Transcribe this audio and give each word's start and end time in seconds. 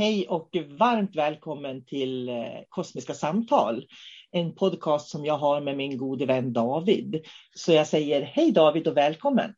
Hej 0.00 0.26
och 0.28 0.56
varmt 0.68 1.16
välkommen 1.16 1.84
till 1.84 2.28
eh, 2.28 2.34
Kosmiska 2.68 3.14
samtal. 3.14 3.86
En 4.30 4.54
podcast 4.54 5.08
som 5.08 5.24
jag 5.24 5.38
har 5.38 5.60
med 5.60 5.76
min 5.76 5.98
gode 5.98 6.26
vän 6.26 6.52
David. 6.52 7.26
Så 7.54 7.72
jag 7.72 7.86
säger 7.86 8.22
hej 8.22 8.52
David 8.52 8.88
och 8.88 8.96
välkommen. 8.96 9.54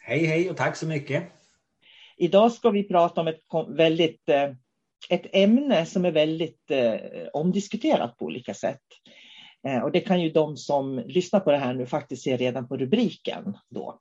Hej 0.00 0.26
hej 0.26 0.50
och 0.50 0.56
tack 0.56 0.76
så 0.76 0.86
mycket. 0.86 1.24
Idag 2.16 2.52
ska 2.52 2.70
vi 2.70 2.88
prata 2.88 3.20
om 3.20 3.28
ett 3.28 3.40
väldigt 3.68 4.28
eh, 4.28 4.50
ett 5.10 5.26
ämne 5.32 5.86
som 5.86 6.04
är 6.04 6.10
väldigt 6.10 6.70
eh, 6.70 6.94
omdiskuterat 7.32 8.16
på 8.16 8.24
olika 8.24 8.54
sätt. 8.54 8.82
Och 9.84 9.92
det 9.92 10.00
kan 10.00 10.22
ju 10.22 10.30
de 10.30 10.56
som 10.56 10.98
lyssnar 10.98 11.40
på 11.40 11.50
det 11.50 11.58
här 11.58 11.74
nu 11.74 11.86
faktiskt 11.86 12.22
se 12.22 12.36
redan 12.36 12.68
på 12.68 12.76
rubriken 12.76 13.56
då. 13.68 14.00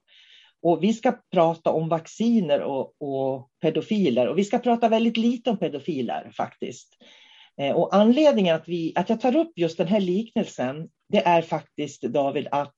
Och 0.62 0.84
vi 0.84 0.94
ska 0.94 1.12
prata 1.31 1.72
om 1.72 1.90
vacciner 1.90 2.62
och, 2.62 3.01
och, 3.01 3.50
pedofiler 3.62 4.28
och 4.28 4.38
vi 4.38 4.44
ska 4.44 4.59
prata 4.59 4.90
väldigt 4.90 5.18
lite 5.18 5.50
om 5.50 5.57
pedofiler 5.57 6.31
faktiskt. 6.38 6.97
Eh, 7.62 7.75
och 7.75 7.95
anledningen 7.95 8.56
att, 8.56 8.68
vi, 8.68 8.94
att 8.95 9.09
jag 9.09 9.22
tar 9.22 9.35
upp 9.35 9.51
just 9.56 9.78
den 9.78 9.88
här 9.88 10.00
liknelsen, 10.00 10.90
det 11.09 11.25
är 11.25 11.41
faktiskt 11.41 12.01
David 12.01 12.47
att 12.51 12.73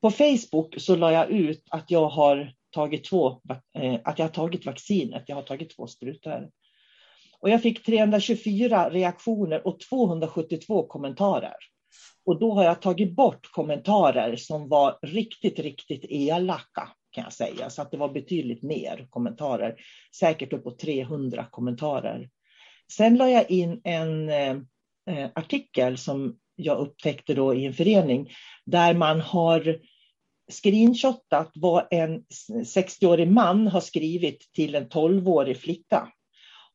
på 0.00 0.10
Facebook 0.10 0.74
så 0.78 0.96
la 0.96 1.12
jag 1.12 1.30
ut 1.30 1.62
att 1.70 1.90
jag 1.90 2.08
har 2.08 2.52
tagit 2.74 3.04
två, 3.04 3.40
eh, 3.78 4.00
att 4.04 4.18
jag 4.18 4.26
har 4.26 4.32
tagit 4.32 4.66
vaccinet, 4.66 5.24
jag 5.26 5.36
har 5.36 5.42
tagit 5.42 5.76
två 5.76 5.86
sprutor. 5.86 6.50
Och 7.40 7.50
jag 7.50 7.62
fick 7.62 7.84
324 7.86 8.90
reaktioner 8.90 9.66
och 9.66 9.80
272 9.80 10.86
kommentarer. 10.86 11.56
Och 12.24 12.38
då 12.38 12.52
har 12.52 12.64
jag 12.64 12.82
tagit 12.82 13.16
bort 13.16 13.52
kommentarer 13.52 14.36
som 14.36 14.68
var 14.68 14.98
riktigt, 15.02 15.58
riktigt 15.58 16.04
elaka 16.08 16.88
kan 17.14 17.24
jag 17.24 17.32
säga. 17.32 17.70
Så 17.70 17.82
att 17.82 17.90
det 17.90 17.96
var 17.96 18.08
betydligt 18.08 18.62
mer 18.62 19.06
kommentarer. 19.10 19.76
Säkert 20.14 20.52
uppåt 20.52 20.78
300 20.78 21.46
kommentarer. 21.50 22.28
Sen 22.92 23.16
la 23.16 23.30
jag 23.30 23.50
in 23.50 23.80
en 23.84 24.28
eh, 24.28 24.56
artikel 25.34 25.98
som 25.98 26.38
jag 26.56 26.78
upptäckte 26.78 27.34
då 27.34 27.54
i 27.54 27.66
en 27.66 27.74
förening 27.74 28.30
där 28.64 28.94
man 28.94 29.20
har 29.20 29.78
screenshotat 30.52 31.50
vad 31.54 31.86
en 31.90 32.24
60-årig 32.64 33.28
man 33.28 33.68
har 33.68 33.80
skrivit 33.80 34.52
till 34.52 34.74
en 34.74 34.88
12-årig 34.88 35.56
flicka. 35.56 36.08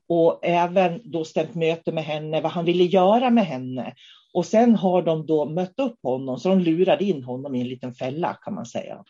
Och 0.08 0.40
även 0.44 1.12
då 1.12 1.26
stämt 1.26 1.56
möte 1.56 1.92
med 1.92 2.04
henne, 2.04 2.42
vad 2.42 2.52
han 2.52 2.66
ville 2.66 2.84
göra 2.84 3.30
med 3.30 3.46
henne. 3.46 3.94
Och 4.34 4.46
sen 4.46 4.76
har 4.76 5.02
de 5.02 5.26
då 5.26 5.50
mött 5.50 5.80
upp 5.80 6.00
honom, 6.04 6.40
så 6.40 6.50
de 6.50 6.60
lurade 6.60 7.04
in 7.04 7.24
honom 7.24 7.56
i 7.56 7.62
en 7.62 7.68
liten 7.68 7.94
fälla 7.94 8.34
kan 8.34 8.54
man 8.54 8.66
säga. 8.66 9.04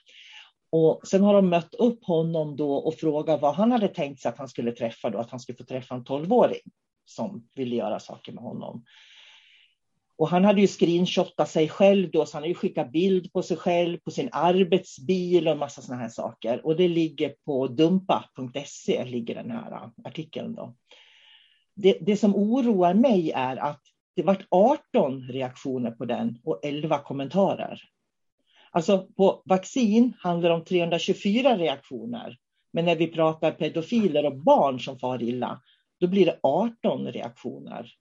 Och 0.71 1.07
sen 1.07 1.24
har 1.24 1.33
de 1.33 1.50
mött 1.50 1.75
upp 1.75 2.06
honom 2.06 2.56
då 2.56 2.74
och 2.74 2.95
frågat 2.95 3.42
vad 3.42 3.56
han 3.56 3.71
hade 3.71 3.88
tänkt 3.88 4.21
sig 4.21 4.30
att 4.30 4.38
han 4.38 4.50
skulle 4.50 4.71
träffa 4.71 5.10
då, 5.10 5.18
att 5.18 5.31
han 5.31 5.39
skulle 5.39 5.57
få 5.57 5.63
träffa 5.63 5.95
en 5.95 6.04
tolvåring 6.04 6.62
som 7.06 7.48
ville 7.56 7.75
göra 7.75 8.00
saker 8.00 8.31
med 8.31 8.44
honom. 8.44 8.86
Och 10.18 10.30
han 10.30 10.45
hade 10.45 10.62
ju 10.62 10.68
screenshotat 10.68 11.50
sig 11.50 11.69
själv 11.69 12.12
då, 12.12 12.25
så 12.25 12.38
han 12.38 12.44
hade 12.44 12.50
ju 12.50 12.56
skickat 12.56 12.92
bild 12.92 13.33
på 13.33 13.42
sig 13.42 13.57
själv, 13.57 13.98
på 13.98 14.12
sin 14.12 14.30
arbetsbil 14.31 15.48
och 15.48 15.54
en 15.54 15.60
massa 15.60 15.81
sådana 15.81 16.01
här 16.01 16.10
saker. 16.10 16.66
Och 16.66 16.75
det 16.75 16.88
ligger 16.88 17.36
på 17.45 17.68
dumpa.se, 17.68 19.06
ligger 19.06 19.36
den 19.36 19.51
här 19.51 19.89
artikeln 20.04 20.56
då. 20.56 20.75
Det, 21.75 21.98
det 22.01 22.18
som 22.18 22.36
oroar 22.36 22.94
mig 22.94 23.31
är 23.31 23.57
att 23.57 23.81
det 24.16 24.24
vart 24.24 24.48
18 24.51 25.21
reaktioner 25.21 25.92
på 25.92 26.06
den 26.06 26.39
och 26.44 26.60
11 26.63 27.00
kommentarer. 27.00 27.81
Alltså 28.71 29.07
på 29.18 29.42
vaccin 29.45 30.13
handlar 30.19 30.50
det 30.50 30.56
om 30.56 30.66
324 30.66 31.57
reaktioner. 31.57 32.38
Men 32.74 32.86
när 32.86 32.95
vi 32.95 33.07
pratar 33.07 33.51
pedofiler 33.51 34.25
och 34.25 34.38
barn 34.38 34.80
som 34.80 35.00
far 35.00 35.24
illa, 35.24 35.62
då 36.00 36.07
blir 36.07 36.25
det 36.25 36.39
18 36.44 37.07
reaktioner. 37.07 37.92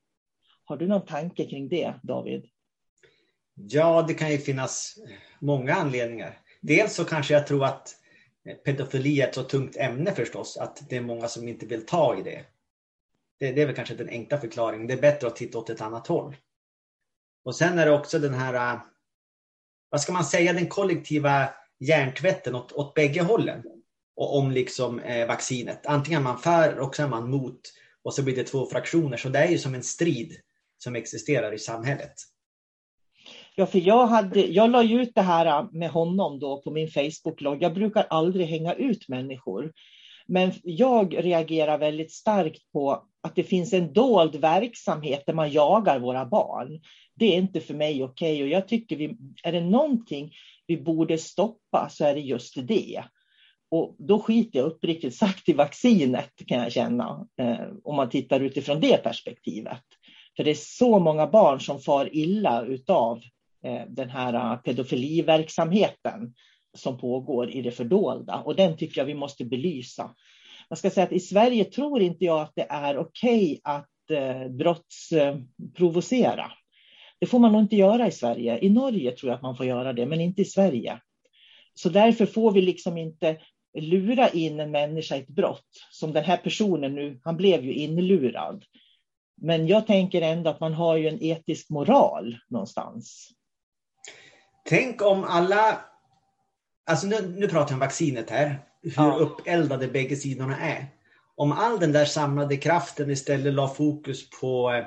Har 0.65 0.77
du 0.77 0.87
någon 0.87 1.07
tanke 1.07 1.45
kring 1.45 1.69
det, 1.69 1.95
David? 2.03 2.47
Ja, 3.55 4.05
det 4.09 4.15
kan 4.15 4.31
ju 4.31 4.39
finnas 4.39 4.99
många 5.41 5.75
anledningar. 5.75 6.39
Dels 6.61 6.95
så 6.95 7.05
kanske 7.05 7.35
jag 7.35 7.47
tror 7.47 7.65
att 7.65 7.95
pedofili 8.65 9.21
är 9.21 9.29
ett 9.29 9.35
så 9.35 9.43
tungt 9.43 9.77
ämne 9.77 10.13
förstås, 10.13 10.57
att 10.57 10.89
det 10.89 10.97
är 10.97 11.01
många 11.01 11.29
som 11.29 11.49
inte 11.49 11.67
vill 11.67 11.87
ta 11.87 12.19
i 12.19 12.23
det. 12.23 12.45
Det, 13.39 13.53
det 13.53 13.63
är 13.63 13.67
väl 13.67 13.75
kanske 13.75 13.95
den 13.95 14.09
enkla 14.09 14.39
förklaringen. 14.39 14.87
Det 14.87 14.95
är 14.95 15.01
bättre 15.01 15.27
att 15.27 15.37
titta 15.37 15.59
åt 15.59 15.71
ett 15.71 15.81
annat 15.81 16.07
håll. 16.07 16.37
Och 17.45 17.57
sen 17.57 17.79
är 17.79 17.87
det 17.87 17.93
också 17.93 18.19
den 18.19 18.35
här, 18.35 18.81
vad 19.91 20.01
ska 20.01 20.13
man 20.13 20.25
säga, 20.25 20.53
den 20.53 20.67
kollektiva 20.67 21.49
hjärntvätten 21.81 22.55
åt, 22.55 22.73
åt 22.73 22.95
bägge 22.95 23.23
hållen. 23.23 23.63
Och 24.17 24.39
om 24.39 24.51
liksom 24.51 25.01
eh, 25.01 25.27
vaccinet. 25.27 25.87
Antingen 25.87 26.21
är 26.21 26.25
man 26.25 26.39
för 26.39 26.79
och 26.79 26.97
så 26.97 27.03
är 27.03 27.09
man 27.09 27.31
mot. 27.31 27.61
Och 28.03 28.15
så 28.15 28.23
blir 28.23 28.37
det 28.37 28.45
två 28.45 28.67
fraktioner. 28.67 29.17
Så 29.17 29.29
det 29.29 29.39
är 29.39 29.49
ju 29.49 29.59
som 29.59 29.75
en 29.75 29.83
strid 29.83 30.33
som 30.79 30.97
existerar 30.97 31.53
i 31.55 31.59
samhället. 31.59 32.15
Ja, 33.55 33.67
för 33.67 33.79
jag, 33.79 34.07
hade, 34.07 34.41
jag 34.41 34.71
la 34.71 34.83
ut 34.83 35.15
det 35.15 35.23
här 35.23 35.47
eh, 35.47 35.69
med 35.73 35.91
honom 35.91 36.39
då 36.39 36.63
på 36.63 36.71
min 36.71 36.89
Facebook-logg. 36.89 37.63
Jag 37.63 37.75
brukar 37.75 38.07
aldrig 38.11 38.47
hänga 38.47 38.75
ut 38.75 39.09
människor. 39.09 39.73
Men 40.29 40.53
jag 40.63 41.25
reagerar 41.25 41.79
väldigt 41.79 42.13
starkt 42.13 42.73
på 42.73 43.05
att 43.23 43.35
det 43.35 43.45
finns 43.45 43.73
en 43.73 43.93
dold 43.93 44.37
verksamhet 44.37 45.23
där 45.27 45.35
man 45.35 45.53
jagar 45.53 45.99
våra 45.99 46.27
barn. 46.27 46.81
Det 47.15 47.27
är 47.27 47.39
inte 47.39 47.61
för 47.61 47.75
mig 47.75 48.05
okej 48.05 48.35
okay. 48.35 48.43
och 48.43 48.49
jag 48.49 48.69
tycker 48.69 48.97
vi, 48.97 49.17
är 49.45 49.53
det 49.53 49.61
någonting 49.61 50.33
vi 50.67 50.77
borde 50.77 51.19
stoppa 51.19 51.89
så 51.91 52.05
är 52.05 52.15
det 52.15 52.21
just 52.21 52.67
det. 52.67 53.05
Och 53.71 53.97
då 53.99 54.19
skiter 54.19 54.59
jag 54.59 54.67
uppriktigt 54.67 55.17
sagt 55.17 55.49
i 55.49 55.53
vaccinet 55.53 56.33
kan 56.47 56.59
jag 56.59 56.73
känna, 56.73 57.27
eh, 57.41 57.67
om 57.85 57.97
man 57.97 58.09
tittar 58.11 58.41
utifrån 58.41 58.81
det 58.81 59.03
perspektivet. 59.03 59.85
För 60.37 60.45
det 60.45 60.51
är 60.51 60.55
så 60.55 60.99
många 60.99 61.27
barn 61.27 61.61
som 61.61 61.81
far 61.81 62.17
illa 62.17 62.65
utav 62.65 63.21
eh, 63.65 63.83
den 63.89 64.11
här 64.11 64.35
eh, 64.35 64.57
pedofiliverksamheten 64.57 66.35
som 66.79 66.99
pågår 66.99 67.51
i 67.51 67.63
det 67.63 67.71
fördolda 67.71 68.43
och 68.45 68.57
den 68.57 68.77
tycker 68.77 69.01
jag 69.01 69.07
vi 69.07 69.15
måste 69.15 69.45
belysa. 69.45 70.15
Man 70.71 70.77
ska 70.77 70.91
säga 70.91 71.07
att 71.07 71.13
i 71.13 71.21
Sverige 71.21 71.65
tror 71.65 72.03
inte 72.03 72.25
jag 72.25 72.41
att 72.41 72.53
det 72.55 72.67
är 72.71 72.99
okej 72.99 73.43
okay 73.43 73.61
att 73.63 74.11
eh, 74.11 74.49
brottsprovocera. 74.49 76.45
Eh, 76.45 76.51
det 77.21 77.27
får 77.27 77.39
man 77.39 77.53
nog 77.53 77.61
inte 77.61 77.77
göra 77.77 78.07
i 78.07 78.13
Sverige. 78.13 78.59
I 78.59 78.69
Norge 78.69 79.13
tror 79.13 79.31
jag 79.31 79.37
att 79.37 79.43
man 79.43 79.57
får 79.57 79.67
göra 79.67 79.93
det, 79.93 80.07
men 80.07 80.21
inte 80.21 80.43
i 80.43 80.45
Sverige. 80.45 81.01
Så 81.75 81.89
därför 81.89 82.27
får 82.27 82.53
vi 82.53 82.61
liksom 82.61 82.99
inte 82.99 83.37
lura 83.79 84.29
in 84.29 84.61
en 84.61 84.71
människa 84.71 85.17
i 85.17 85.21
ett 85.21 85.29
brott. 85.29 85.87
Som 85.91 86.13
den 86.13 86.25
här 86.25 86.37
personen 86.37 86.95
nu, 86.95 87.21
han 87.25 87.37
blev 87.37 87.65
ju 87.65 87.75
inlurad. 87.75 88.65
Men 89.41 89.67
jag 89.67 89.87
tänker 89.87 90.23
ändå 90.23 90.51
att 90.51 90.61
man 90.61 90.75
har 90.75 90.97
ju 90.97 91.09
en 91.09 91.23
etisk 91.23 91.71
moral 91.71 92.39
någonstans. 92.49 93.31
Tänk 94.65 95.03
om 95.03 95.25
alla, 95.25 95.81
alltså 96.89 97.07
nu, 97.07 97.35
nu 97.37 97.49
pratar 97.49 97.71
jag 97.71 97.77
om 97.77 97.81
vaccinet 97.81 98.31
här, 98.31 98.61
hur 98.83 98.93
ja. 98.97 99.17
uppeldade 99.17 99.89
bägge 99.89 100.17
sidorna 100.17 100.61
är. 100.61 100.87
Om 101.37 101.53
all 101.53 101.81
den 101.81 101.93
där 101.93 102.05
samlade 102.05 102.57
kraften 102.57 103.11
istället 103.11 103.55
la 103.55 103.69
fokus 103.69 104.31
på, 104.31 104.73
eh, 104.73 104.85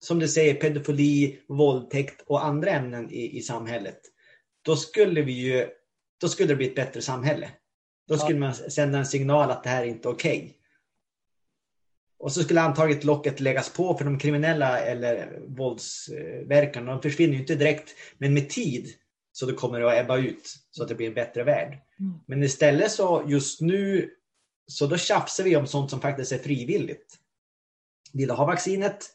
som 0.00 0.18
du 0.18 0.28
säger, 0.28 0.54
pedofili, 0.54 1.38
våldtäkt 1.48 2.24
och 2.26 2.44
andra 2.44 2.70
ämnen 2.70 3.10
i, 3.10 3.38
i 3.38 3.42
samhället. 3.42 4.00
Då 4.62 4.76
skulle 4.76 5.22
vi 5.22 5.32
ju, 5.32 5.68
då 6.20 6.28
skulle 6.28 6.48
det 6.48 6.56
bli 6.56 6.68
ett 6.68 6.74
bättre 6.74 7.02
samhälle. 7.02 7.50
Då 8.08 8.18
skulle 8.18 8.38
ja. 8.38 8.40
man 8.40 8.54
sända 8.54 8.98
en 8.98 9.06
signal 9.06 9.50
att 9.50 9.62
det 9.62 9.68
här 9.68 9.82
är 9.82 9.86
inte 9.86 10.08
okej. 10.08 10.38
Okay. 10.38 10.52
Och 12.18 12.32
så 12.32 12.42
skulle 12.42 12.60
antagligen 12.60 13.06
locket 13.06 13.40
läggas 13.40 13.72
på 13.72 13.94
för 13.94 14.04
de 14.04 14.18
kriminella 14.18 14.80
eller 14.80 15.40
våldsverkarna. 15.46 16.92
De 16.92 17.02
försvinner 17.02 17.34
ju 17.34 17.40
inte 17.40 17.54
direkt, 17.54 17.94
men 18.18 18.34
med 18.34 18.50
tid 18.50 18.94
så 19.38 19.46
det 19.46 19.52
kommer 19.52 19.80
att 19.80 20.04
ebba 20.04 20.18
ut 20.18 20.56
så 20.70 20.82
att 20.82 20.88
det 20.88 20.94
blir 20.94 21.06
en 21.06 21.14
bättre 21.14 21.44
värld. 21.44 21.78
Mm. 22.00 22.18
Men 22.26 22.42
istället 22.42 22.90
så 22.90 23.24
just 23.26 23.60
nu 23.60 24.10
så 24.66 24.86
då 24.86 24.96
tjafsar 24.96 25.44
vi 25.44 25.56
om 25.56 25.66
sånt 25.66 25.90
som 25.90 26.00
faktiskt 26.00 26.32
är 26.32 26.38
frivilligt. 26.38 27.14
Vill 28.12 28.28
du 28.28 28.34
ha 28.34 28.46
vaccinet? 28.46 29.10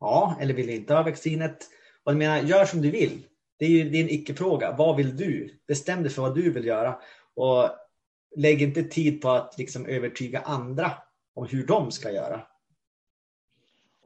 Ja, 0.00 0.36
eller 0.40 0.54
vill 0.54 0.66
du 0.66 0.72
inte 0.72 0.94
ha 0.94 1.02
vaccinet? 1.02 1.56
Och 2.04 2.12
jag 2.12 2.18
menar, 2.18 2.42
gör 2.42 2.64
som 2.64 2.82
du 2.82 2.90
vill. 2.90 3.26
Det 3.58 3.64
är 3.64 3.68
ju 3.68 3.90
din 3.90 4.08
icke-fråga. 4.08 4.72
Vad 4.72 4.96
vill 4.96 5.16
du? 5.16 5.60
Bestäm 5.68 6.02
dig 6.02 6.12
för 6.12 6.22
vad 6.22 6.34
du 6.34 6.50
vill 6.50 6.64
göra. 6.64 6.98
Och 7.36 7.70
lägg 8.36 8.62
inte 8.62 8.82
tid 8.82 9.22
på 9.22 9.30
att 9.30 9.58
liksom 9.58 9.86
övertyga 9.86 10.40
andra 10.40 10.92
om 11.34 11.46
hur 11.46 11.66
de 11.66 11.90
ska 11.90 12.10
göra. 12.12 12.46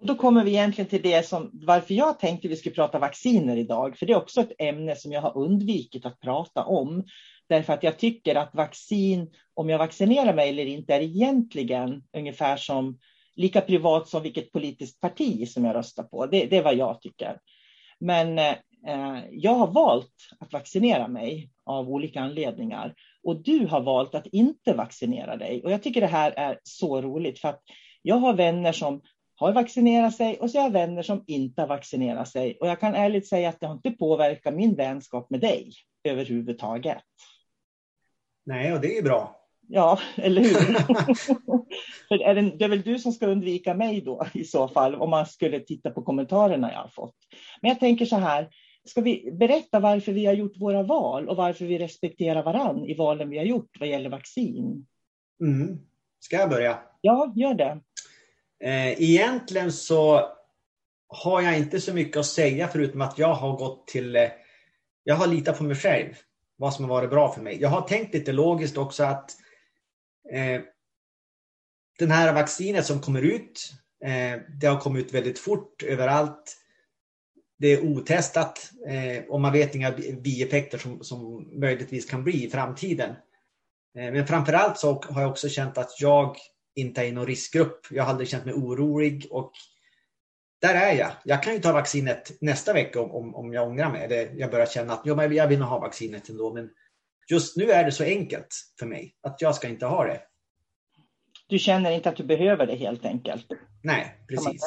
Då 0.00 0.15
kommer 0.15 0.45
vi 0.45 0.50
egentligen 0.50 0.89
till 0.91 1.03
det 1.03 1.27
som 1.27 1.50
varför 1.53 1.95
jag 1.95 2.19
tänkte 2.19 2.49
vi 2.49 2.56
skulle 2.56 2.75
prata 2.75 2.99
vacciner 2.99 3.56
idag. 3.56 3.99
För 3.99 4.06
det 4.06 4.12
är 4.12 4.17
också 4.17 4.41
ett 4.41 4.53
ämne 4.59 4.97
som 4.97 5.12
jag 5.12 5.21
har 5.21 5.37
undvikit 5.39 6.06
att 6.06 6.21
prata 6.21 6.65
om. 6.65 7.05
Därför 7.49 7.73
att 7.73 7.83
jag 7.83 7.99
tycker 7.99 8.35
att 8.35 8.55
vaccin, 8.55 9.31
om 9.55 9.69
jag 9.69 9.79
vaccinerar 9.79 10.35
mig 10.35 10.49
eller 10.49 10.67
inte, 10.67 10.95
är 10.95 11.00
egentligen 11.00 12.03
ungefär 12.17 12.56
som 12.56 12.99
lika 13.37 13.61
privat 13.61 14.09
som 14.09 14.23
vilket 14.23 14.53
politiskt 14.53 15.00
parti 15.00 15.49
som 15.49 15.65
jag 15.65 15.77
röstar 15.77 16.03
på. 16.03 16.27
Det, 16.27 16.47
det 16.47 16.56
är 16.56 16.62
vad 16.62 16.77
jag 16.77 17.00
tycker. 17.00 17.39
Men 18.00 18.39
eh, 18.39 19.19
jag 19.31 19.55
har 19.55 19.67
valt 19.67 20.15
att 20.41 20.53
vaccinera 20.53 21.09
mig 21.09 21.50
av 21.65 21.91
olika 21.91 22.21
anledningar. 22.21 22.95
Och 23.23 23.43
du 23.43 23.67
har 23.67 23.81
valt 23.81 24.15
att 24.15 24.27
inte 24.27 24.73
vaccinera 24.73 25.37
dig. 25.37 25.62
Och 25.65 25.73
jag 25.73 25.83
tycker 25.83 26.00
det 26.00 26.06
här 26.06 26.31
är 26.31 26.59
så 26.62 27.03
roligt 27.03 27.39
för 27.39 27.49
att 27.49 27.62
jag 28.03 28.17
har 28.17 28.35
vänner 28.35 28.73
som 28.73 29.00
har 29.38 29.52
vaccinerat 29.52 30.17
sig 30.17 30.38
och 30.38 30.50
så 30.50 30.58
har 30.58 30.64
jag 30.64 30.73
vänner 30.73 31.02
som 31.02 31.25
inte 31.26 31.61
har 31.61 31.69
vaccinerat 31.69 32.29
sig. 32.29 32.58
Och 32.61 32.69
jag 32.69 32.81
kan 32.81 32.94
ärligt 32.94 33.29
säga 33.29 33.49
att 33.49 33.61
det 33.61 33.67
har 33.67 33.75
inte 33.75 33.90
påverkat 33.90 34.55
min 34.55 34.75
vänskap 34.75 35.31
med 35.31 35.40
dig 35.40 35.73
överhuvudtaget. 36.05 37.02
Nej, 38.46 38.73
och 38.73 38.81
det 38.81 38.99
är 38.99 39.02
bra. 39.02 39.35
Ja, 39.69 39.99
eller 40.17 40.43
hur? 40.43 40.50
För 42.08 42.23
är 42.23 42.35
det, 42.35 42.43
det, 42.58 42.64
är 42.64 42.69
väl 42.69 42.82
du 42.82 42.99
som 42.99 43.12
ska 43.12 43.26
undvika 43.26 43.75
mig 43.75 44.00
då 44.00 44.26
i 44.35 44.44
så 44.44 44.69
fall, 44.69 44.94
om 44.94 45.11
man 45.11 45.26
skulle 45.26 45.61
titta 45.61 45.90
på 45.90 46.02
kommentarerna 46.02 46.73
jag 46.73 46.79
har 46.79 46.88
fått. 46.88 47.17
Men 47.62 47.69
jag 47.69 47.81
tänker 47.81 48.06
så 48.06 48.17
här, 48.17 48.49
ska 48.85 49.00
vi 49.00 49.31
berätta 49.32 49.81
varför 49.81 50.12
vi 50.12 50.26
har 50.26 50.32
gjort 50.32 50.56
våra 50.56 50.82
val 50.82 51.29
och 51.29 51.37
varför 51.37 51.64
vi 51.64 51.79
respekterar 51.79 52.43
varann 52.43 52.85
i 52.85 52.94
valen 52.94 53.31
vi 53.31 53.38
har 53.38 53.44
gjort 53.44 53.76
vad 53.81 53.88
gäller 53.88 54.11
vaccin? 54.11 54.87
Mm. 55.40 55.79
Ska 56.20 56.37
jag 56.37 56.50
börja? 56.50 56.79
Ja, 57.00 57.32
gör 57.37 57.55
det. 57.55 57.81
Eh, 58.60 59.02
egentligen 59.02 59.72
så 59.72 60.28
har 61.08 61.43
jag 61.43 61.58
inte 61.58 61.81
så 61.81 61.94
mycket 61.94 62.16
att 62.16 62.26
säga 62.26 62.69
förutom 62.69 63.00
att 63.00 63.19
jag 63.19 63.34
har 63.34 63.56
gått 63.56 63.87
till... 63.87 64.16
Eh, 64.16 64.28
jag 65.04 65.14
har 65.14 65.26
litat 65.26 65.59
på 65.59 65.64
mig 65.64 65.76
själv, 65.76 66.14
vad 66.56 66.75
som 66.75 66.85
har 66.85 66.90
varit 66.90 67.11
bra 67.11 67.33
för 67.33 67.42
mig. 67.42 67.61
Jag 67.61 67.68
har 67.68 67.80
tänkt 67.80 68.14
lite 68.14 68.33
logiskt 68.33 68.76
också 68.76 69.04
att 69.04 69.30
eh, 70.33 70.61
den 71.99 72.11
här 72.11 72.33
vaccinet 72.33 72.87
som 72.87 73.00
kommer 73.00 73.23
ut, 73.23 73.73
eh, 74.04 74.40
det 74.61 74.66
har 74.66 74.80
kommit 74.80 75.06
ut 75.06 75.14
väldigt 75.14 75.38
fort 75.38 75.83
överallt. 75.83 76.56
Det 77.59 77.68
är 77.68 77.85
otestat 77.85 78.71
eh, 78.88 79.25
och 79.25 79.40
man 79.40 79.52
vet 79.52 79.75
inga 79.75 79.90
bieffekter 80.23 80.78
som, 80.78 81.04
som 81.04 81.50
möjligtvis 81.61 82.11
kan 82.11 82.25
bli 82.25 82.47
i 82.47 82.50
framtiden. 82.50 83.11
Eh, 83.99 84.12
men 84.12 84.26
framförallt 84.26 84.78
så 84.78 85.02
har 85.11 85.23
jag 85.23 85.30
också 85.30 85.49
känt 85.49 85.78
att 85.78 86.00
jag 86.00 86.37
inte 86.78 87.00
är 87.00 87.04
i 87.04 87.12
någon 87.12 87.26
riskgrupp. 87.26 87.87
Jag 87.90 88.04
har 88.04 88.11
aldrig 88.11 88.28
känt 88.28 88.44
mig 88.44 88.54
orolig 88.54 89.26
och 89.30 89.52
där 90.61 90.75
är 90.75 90.92
jag. 90.92 91.11
Jag 91.25 91.42
kan 91.42 91.52
ju 91.52 91.58
ta 91.58 91.73
vaccinet 91.73 92.32
nästa 92.40 92.73
vecka 92.73 93.00
om, 93.00 93.11
om, 93.14 93.35
om 93.35 93.52
jag 93.52 93.68
ångrar 93.68 93.90
mig. 93.90 94.04
Eller 94.04 94.35
jag 94.37 94.50
börjar 94.50 94.66
känna 94.66 94.92
att 94.92 95.02
jo, 95.04 95.16
men 95.16 95.35
jag 95.35 95.49
vill 95.49 95.62
ha 95.62 95.78
vaccinet 95.78 96.28
ändå. 96.28 96.54
Men 96.54 96.70
just 97.30 97.56
nu 97.56 97.70
är 97.70 97.85
det 97.85 97.92
så 97.92 98.04
enkelt 98.04 98.49
för 98.78 98.87
mig 98.87 99.14
att 99.23 99.42
jag 99.42 99.54
ska 99.54 99.68
inte 99.68 99.87
ha 99.87 100.04
det. 100.04 100.20
Du 101.49 101.58
känner 101.58 101.90
inte 101.90 102.08
att 102.08 102.16
du 102.16 102.25
behöver 102.25 102.66
det 102.66 102.75
helt 102.75 103.04
enkelt? 103.04 103.47
Nej, 103.82 104.25
precis. 104.28 104.62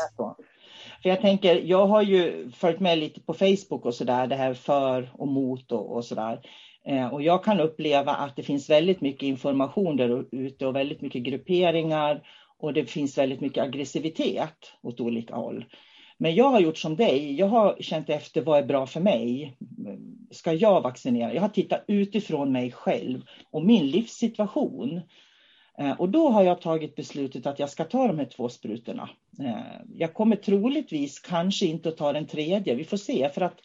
För 1.03 1.10
jag 1.10 1.22
tänker, 1.22 1.56
jag 1.56 1.88
har 1.88 2.01
ju 2.01 2.51
följt 2.51 2.80
med 2.80 2.98
lite 2.98 3.22
på 3.22 3.34
Facebook 3.34 3.86
och 3.86 3.96
sådär, 3.96 4.27
det 4.27 4.36
här 4.36 4.53
för 4.53 5.12
och 5.13 5.27
mot 5.27 5.72
och, 5.72 5.96
och 5.96 6.06
sådär. 6.06 6.41
Eh, 6.86 7.14
och 7.14 7.22
jag 7.22 7.44
kan 7.44 7.60
uppleva 7.60 8.12
att 8.12 8.36
det 8.36 8.44
finns 8.44 8.70
väldigt 8.70 9.02
mycket 9.02 9.24
information 9.24 9.98
där 9.98 10.26
ute 10.32 10.66
och 10.66 10.76
väldigt 10.76 11.02
mycket 11.02 11.24
grupperingar 11.24 12.28
och 12.58 12.74
det 12.74 12.86
finns 12.86 13.18
väldigt 13.18 13.42
mycket 13.42 13.64
aggressivitet 13.64 14.74
åt 14.82 15.00
olika 15.00 15.36
håll. 15.36 15.66
Men 16.18 16.36
jag 16.36 16.50
har 16.50 16.60
gjort 16.60 16.78
som 16.78 16.96
dig. 16.96 17.36
Jag 17.36 17.48
har 17.48 17.78
känt 17.80 18.10
efter 18.10 18.42
vad 18.42 18.60
är 18.60 18.64
bra 18.64 18.86
för 18.86 19.00
mig. 19.00 19.58
Ska 20.32 20.54
jag 20.54 20.82
vaccinera? 20.82 21.34
Jag 21.34 21.42
har 21.42 21.50
tittat 21.50 21.84
utifrån 21.88 22.52
mig 22.52 22.72
själv 22.72 23.22
och 23.52 23.66
min 23.66 23.88
livssituation. 23.88 25.02
Eh, 25.78 25.92
och 25.92 26.10
då 26.10 26.30
har 26.30 26.44
jag 26.44 26.62
tagit 26.62 26.96
beslutet 26.96 27.46
att 27.46 27.60
jag 27.60 27.70
ska 27.70 27.84
ta 27.84 28.08
de 28.08 28.20
här 28.20 28.26
två 28.26 28.50
sprutorna. 28.50 29.10
Eh, 29.40 29.82
jag 29.96 30.14
kommer 30.14 30.36
troligtvis 30.36 31.20
kanske 31.20 31.66
inte 31.66 31.90
att 31.90 31.98
ta 31.98 32.14
den 32.14 32.28
tredje. 32.28 32.76
Vi 32.76 32.84
får 32.84 32.98
se. 32.98 33.30
För 33.34 33.42
att 33.42 33.62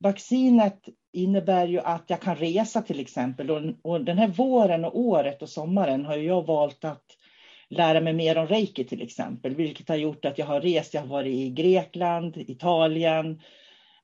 vaccinet 0.00 0.88
innebär 1.12 1.66
ju 1.66 1.80
att 1.80 2.04
jag 2.06 2.20
kan 2.20 2.36
resa 2.36 2.82
till 2.82 3.00
exempel. 3.00 3.74
Och 3.82 4.04
den 4.04 4.18
här 4.18 4.28
våren 4.28 4.84
och 4.84 4.98
året 4.98 5.42
och 5.42 5.48
sommaren 5.48 6.04
har 6.04 6.16
jag 6.16 6.46
valt 6.46 6.84
att 6.84 7.04
lära 7.68 8.00
mig 8.00 8.12
mer 8.12 8.38
om 8.38 8.46
reiki 8.46 8.84
till 8.84 9.02
exempel, 9.02 9.54
vilket 9.54 9.88
har 9.88 9.96
gjort 9.96 10.24
att 10.24 10.38
jag 10.38 10.46
har 10.46 10.60
rest. 10.60 10.94
Jag 10.94 11.00
har 11.00 11.08
varit 11.08 11.34
i 11.34 11.50
Grekland, 11.50 12.36
Italien, 12.36 13.40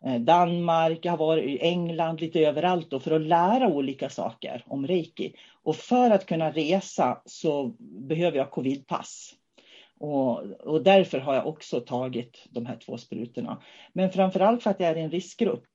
eh, 0.04 0.20
Danmark, 0.20 0.98
jag 1.02 1.12
har 1.12 1.18
varit 1.18 1.44
i 1.44 1.58
England, 1.58 2.20
lite 2.20 2.40
överallt 2.40 2.90
då, 2.90 3.00
för 3.00 3.10
att 3.10 3.26
lära 3.26 3.68
olika 3.68 4.10
saker 4.10 4.64
om 4.66 4.86
reiki. 4.86 5.32
Och 5.62 5.76
för 5.76 6.10
att 6.10 6.26
kunna 6.26 6.50
resa 6.50 7.22
så 7.24 7.66
behöver 7.80 8.38
jag 8.38 8.50
covidpass. 8.50 9.34
Och, 9.98 10.38
och 10.42 10.82
därför 10.82 11.18
har 11.18 11.34
jag 11.34 11.46
också 11.46 11.80
tagit 11.80 12.46
de 12.50 12.66
här 12.66 12.76
två 12.76 12.98
sprutorna. 12.98 13.62
Men 13.92 14.10
framför 14.10 14.40
allt 14.40 14.62
för 14.62 14.70
att 14.70 14.80
jag 14.80 14.90
är 14.90 14.96
i 14.96 15.00
en 15.00 15.10
riskgrupp. 15.10 15.68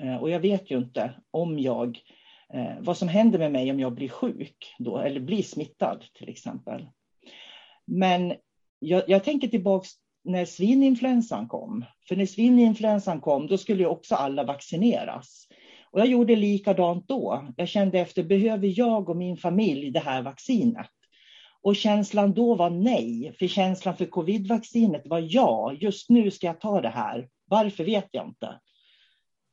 Eh, 0.00 0.16
och 0.16 0.30
jag 0.30 0.40
vet 0.40 0.70
ju 0.70 0.78
inte 0.78 1.14
om 1.30 1.58
jag, 1.58 1.98
eh, 2.54 2.74
vad 2.80 2.96
som 2.96 3.08
händer 3.08 3.38
med 3.38 3.52
mig 3.52 3.70
om 3.70 3.80
jag 3.80 3.94
blir 3.94 4.08
sjuk 4.08 4.74
då, 4.78 4.98
eller 4.98 5.20
blir 5.20 5.42
smittad 5.42 6.04
till 6.14 6.28
exempel. 6.28 6.86
Men 7.84 8.34
jag, 8.78 9.02
jag 9.08 9.24
tänker 9.24 9.48
tillbaks 9.48 9.88
när 10.24 10.44
svininfluensan 10.44 11.48
kom. 11.48 11.84
För 12.08 12.16
när 12.16 12.26
svininfluensan 12.26 13.20
kom, 13.20 13.46
då 13.46 13.58
skulle 13.58 13.82
ju 13.82 13.88
också 13.88 14.14
alla 14.14 14.44
vaccineras. 14.44 15.48
Och 15.90 16.00
jag 16.00 16.06
gjorde 16.06 16.36
likadant 16.36 17.08
då. 17.08 17.48
Jag 17.56 17.68
kände 17.68 17.98
efter, 17.98 18.22
behöver 18.22 18.78
jag 18.78 19.08
och 19.08 19.16
min 19.16 19.36
familj 19.36 19.90
det 19.90 20.00
här 20.00 20.22
vaccinet? 20.22 20.90
Och 21.66 21.76
känslan 21.76 22.34
då 22.34 22.54
var 22.54 22.70
nej, 22.70 23.34
för 23.38 23.46
känslan 23.46 23.96
för 23.96 24.06
covidvaccinet 24.06 25.02
var 25.04 25.26
ja, 25.30 25.72
just 25.72 26.10
nu 26.10 26.30
ska 26.30 26.46
jag 26.46 26.60
ta 26.60 26.80
det 26.80 26.88
här. 26.88 27.28
Varför 27.44 27.84
vet 27.84 28.08
jag 28.10 28.26
inte. 28.26 28.60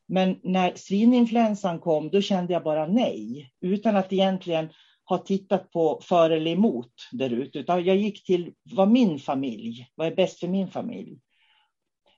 Men 0.08 0.40
när 0.44 0.74
svininfluensan 0.76 1.80
kom, 1.80 2.10
då 2.10 2.22
kände 2.22 2.54
jag 2.54 2.64
bara 2.64 2.88
nej, 2.88 3.52
utan 3.62 3.96
att 3.96 4.14
egentligen 4.14 4.70
ha 5.06 5.18
tittat 5.18 5.72
på 5.72 6.00
för 6.04 6.30
eller 6.30 6.52
emot 6.52 6.94
därute. 7.12 7.60
utan 7.60 7.84
jag 7.84 7.98
gick 7.98 8.26
till 8.26 8.54
vad 8.64 8.92
min 8.92 9.20
familj, 9.20 9.88
vad 9.96 10.08
är 10.08 10.16
bäst 10.16 10.40
för 10.40 10.48
min 10.48 10.68
familj? 10.68 11.20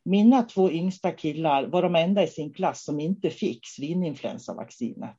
Mina 0.06 0.44
två 0.44 0.72
yngsta 0.72 1.12
killar 1.12 1.64
var 1.64 1.82
de 1.82 1.96
enda 1.96 2.24
i 2.24 2.28
sin 2.28 2.54
klass 2.54 2.84
som 2.84 3.00
inte 3.00 3.30
fick 3.30 3.68
svininfluensavaccinet. 3.68 5.18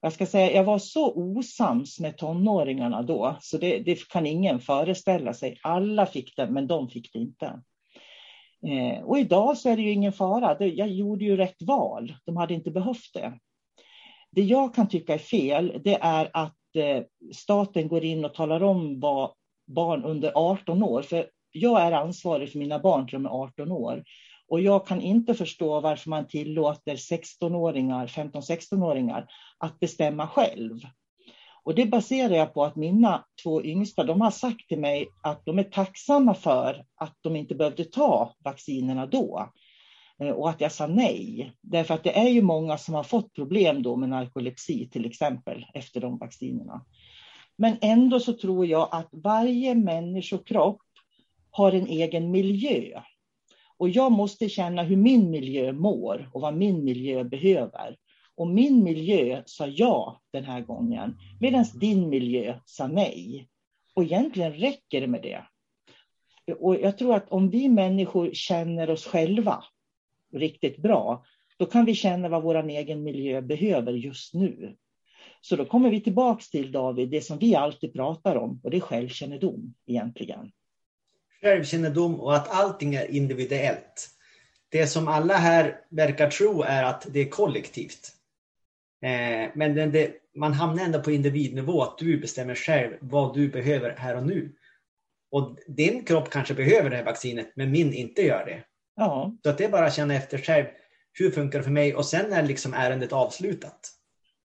Jag 0.00 0.12
ska 0.12 0.26
säga, 0.26 0.52
jag 0.52 0.64
var 0.64 0.78
så 0.78 1.12
osams 1.14 2.00
med 2.00 2.16
tonåringarna 2.16 3.02
då, 3.02 3.36
så 3.40 3.58
det, 3.58 3.78
det 3.78 4.08
kan 4.08 4.26
ingen 4.26 4.60
föreställa 4.60 5.34
sig. 5.34 5.58
Alla 5.62 6.06
fick 6.06 6.36
det, 6.36 6.50
men 6.50 6.66
de 6.66 6.88
fick 6.88 7.12
det 7.12 7.18
inte. 7.18 7.62
Eh, 8.66 9.04
och 9.04 9.18
idag 9.18 9.58
så 9.58 9.68
är 9.68 9.76
det 9.76 9.82
ju 9.82 9.92
ingen 9.92 10.12
fara. 10.12 10.66
Jag 10.66 10.88
gjorde 10.88 11.24
ju 11.24 11.36
rätt 11.36 11.62
val. 11.62 12.14
De 12.24 12.36
hade 12.36 12.54
inte 12.54 12.70
behövt 12.70 13.14
det. 13.14 13.38
Det 14.30 14.42
jag 14.42 14.74
kan 14.74 14.88
tycka 14.88 15.14
är 15.14 15.18
fel, 15.18 15.80
det 15.84 15.98
är 16.00 16.30
att 16.32 16.76
eh, 16.76 17.02
staten 17.34 17.88
går 17.88 18.04
in 18.04 18.24
och 18.24 18.34
talar 18.34 18.62
om 18.62 19.00
vad 19.00 19.32
barn 19.66 20.04
under 20.04 20.32
18 20.34 20.82
år, 20.82 21.02
för 21.02 21.30
jag 21.52 21.82
är 21.82 21.92
ansvarig 21.92 22.52
för 22.52 22.58
mina 22.58 22.78
barn 22.78 23.06
till 23.06 23.14
de 23.14 23.26
är 23.26 23.30
18 23.30 23.72
år. 23.72 24.04
Och 24.48 24.60
jag 24.60 24.86
kan 24.86 25.00
inte 25.00 25.34
förstå 25.34 25.80
varför 25.80 26.10
man 26.10 26.26
tillåter 26.26 26.96
16-åringar, 26.96 28.06
15-16-åringar 28.06 29.26
att 29.58 29.80
bestämma 29.80 30.28
själv. 30.28 30.80
Och 31.62 31.74
det 31.74 31.86
baserar 31.86 32.34
jag 32.34 32.54
på 32.54 32.64
att 32.64 32.76
mina 32.76 33.24
två 33.42 33.64
yngsta, 33.64 34.04
de 34.04 34.20
har 34.20 34.30
sagt 34.30 34.68
till 34.68 34.80
mig 34.80 35.08
att 35.22 35.44
de 35.44 35.58
är 35.58 35.62
tacksamma 35.64 36.34
för 36.34 36.84
att 36.96 37.16
de 37.20 37.36
inte 37.36 37.54
behövde 37.54 37.84
ta 37.84 38.34
vaccinerna 38.44 39.06
då. 39.06 39.52
Eh, 40.22 40.30
och 40.30 40.50
att 40.50 40.60
jag 40.60 40.72
sa 40.72 40.86
nej. 40.86 41.52
Därför 41.60 41.94
att 41.94 42.04
det 42.04 42.18
är 42.18 42.28
ju 42.28 42.42
många 42.42 42.78
som 42.78 42.94
har 42.94 43.02
fått 43.02 43.34
problem 43.34 43.82
då 43.82 43.96
med 43.96 44.08
narkolepsi 44.08 44.88
till 44.90 45.06
exempel 45.06 45.66
efter 45.74 46.00
de 46.00 46.18
vaccinerna. 46.18 46.84
Men 47.56 47.76
ändå 47.80 48.20
så 48.20 48.32
tror 48.32 48.66
jag 48.66 48.88
att 48.90 49.08
varje 49.12 49.74
människokropp 49.74 50.82
har 51.50 51.72
en 51.72 51.86
egen 51.86 52.30
miljö. 52.30 53.02
Och 53.78 53.88
jag 53.88 54.12
måste 54.12 54.48
känna 54.48 54.82
hur 54.82 54.96
min 54.96 55.30
miljö 55.30 55.72
mår 55.72 56.30
och 56.32 56.40
vad 56.40 56.54
min 56.54 56.84
miljö 56.84 57.24
behöver. 57.24 57.96
Och 58.34 58.48
min 58.48 58.82
miljö 58.84 59.42
sa 59.46 59.66
ja 59.66 60.20
den 60.32 60.44
här 60.44 60.60
gången, 60.60 61.16
medan 61.40 61.64
din 61.80 62.08
miljö 62.08 62.58
sa 62.64 62.86
nej. 62.86 63.48
Och 63.94 64.04
egentligen 64.04 64.52
räcker 64.52 65.00
det 65.00 65.06
med 65.06 65.22
det. 65.22 65.42
Och 66.54 66.80
jag 66.80 66.98
tror 66.98 67.14
att 67.14 67.32
om 67.32 67.50
vi 67.50 67.68
människor 67.68 68.30
känner 68.32 68.90
oss 68.90 69.06
själva 69.06 69.64
riktigt 70.32 70.78
bra, 70.78 71.24
då 71.58 71.66
kan 71.66 71.84
vi 71.84 71.94
känna 71.94 72.28
vad 72.28 72.42
vår 72.42 72.68
egen 72.68 73.02
miljö 73.02 73.40
behöver 73.40 73.92
just 73.92 74.34
nu. 74.34 74.76
Så 75.40 75.56
då 75.56 75.64
kommer 75.64 75.90
vi 75.90 76.00
tillbaks 76.00 76.50
till 76.50 76.72
David, 76.72 77.10
det 77.10 77.20
som 77.20 77.38
vi 77.38 77.54
alltid 77.54 77.92
pratar 77.92 78.36
om, 78.36 78.60
och 78.64 78.70
det 78.70 78.76
är 78.76 78.80
självkännedom 78.80 79.74
egentligen. 79.86 80.52
Självkännedom 81.40 82.20
och 82.20 82.36
att 82.36 82.48
allting 82.48 82.94
är 82.94 83.10
individuellt. 83.10 84.10
Det 84.68 84.86
som 84.86 85.08
alla 85.08 85.34
här 85.34 85.80
verkar 85.90 86.30
tro 86.30 86.62
är 86.62 86.82
att 86.82 87.06
det 87.10 87.20
är 87.20 87.28
kollektivt. 87.28 88.12
Eh, 89.02 89.50
men 89.54 89.74
det, 89.74 89.86
det, 89.86 90.12
man 90.34 90.52
hamnar 90.52 90.84
ändå 90.84 91.00
på 91.00 91.10
individnivå, 91.10 91.82
att 91.82 91.98
du 91.98 92.18
bestämmer 92.18 92.54
själv 92.54 92.96
vad 93.00 93.34
du 93.34 93.48
behöver 93.48 93.94
här 93.98 94.16
och 94.16 94.26
nu. 94.26 94.52
Och 95.30 95.58
din 95.66 96.04
kropp 96.04 96.30
kanske 96.30 96.54
behöver 96.54 96.90
det 96.90 96.96
här 96.96 97.04
vaccinet, 97.04 97.52
men 97.54 97.70
min 97.70 97.92
inte 97.92 98.22
gör 98.22 98.44
det. 98.46 98.64
Ja. 98.96 99.36
Så 99.42 99.50
att 99.50 99.58
det 99.58 99.64
är 99.64 99.68
bara 99.68 99.86
att 99.86 99.94
känna 99.94 100.14
efter 100.14 100.38
själv, 100.38 100.66
hur 101.12 101.30
funkar 101.30 101.58
det 101.58 101.64
för 101.64 101.70
mig? 101.70 101.94
Och 101.94 102.06
sen 102.06 102.32
är 102.32 102.42
liksom 102.42 102.74
ärendet 102.74 103.12
avslutat. 103.12 103.80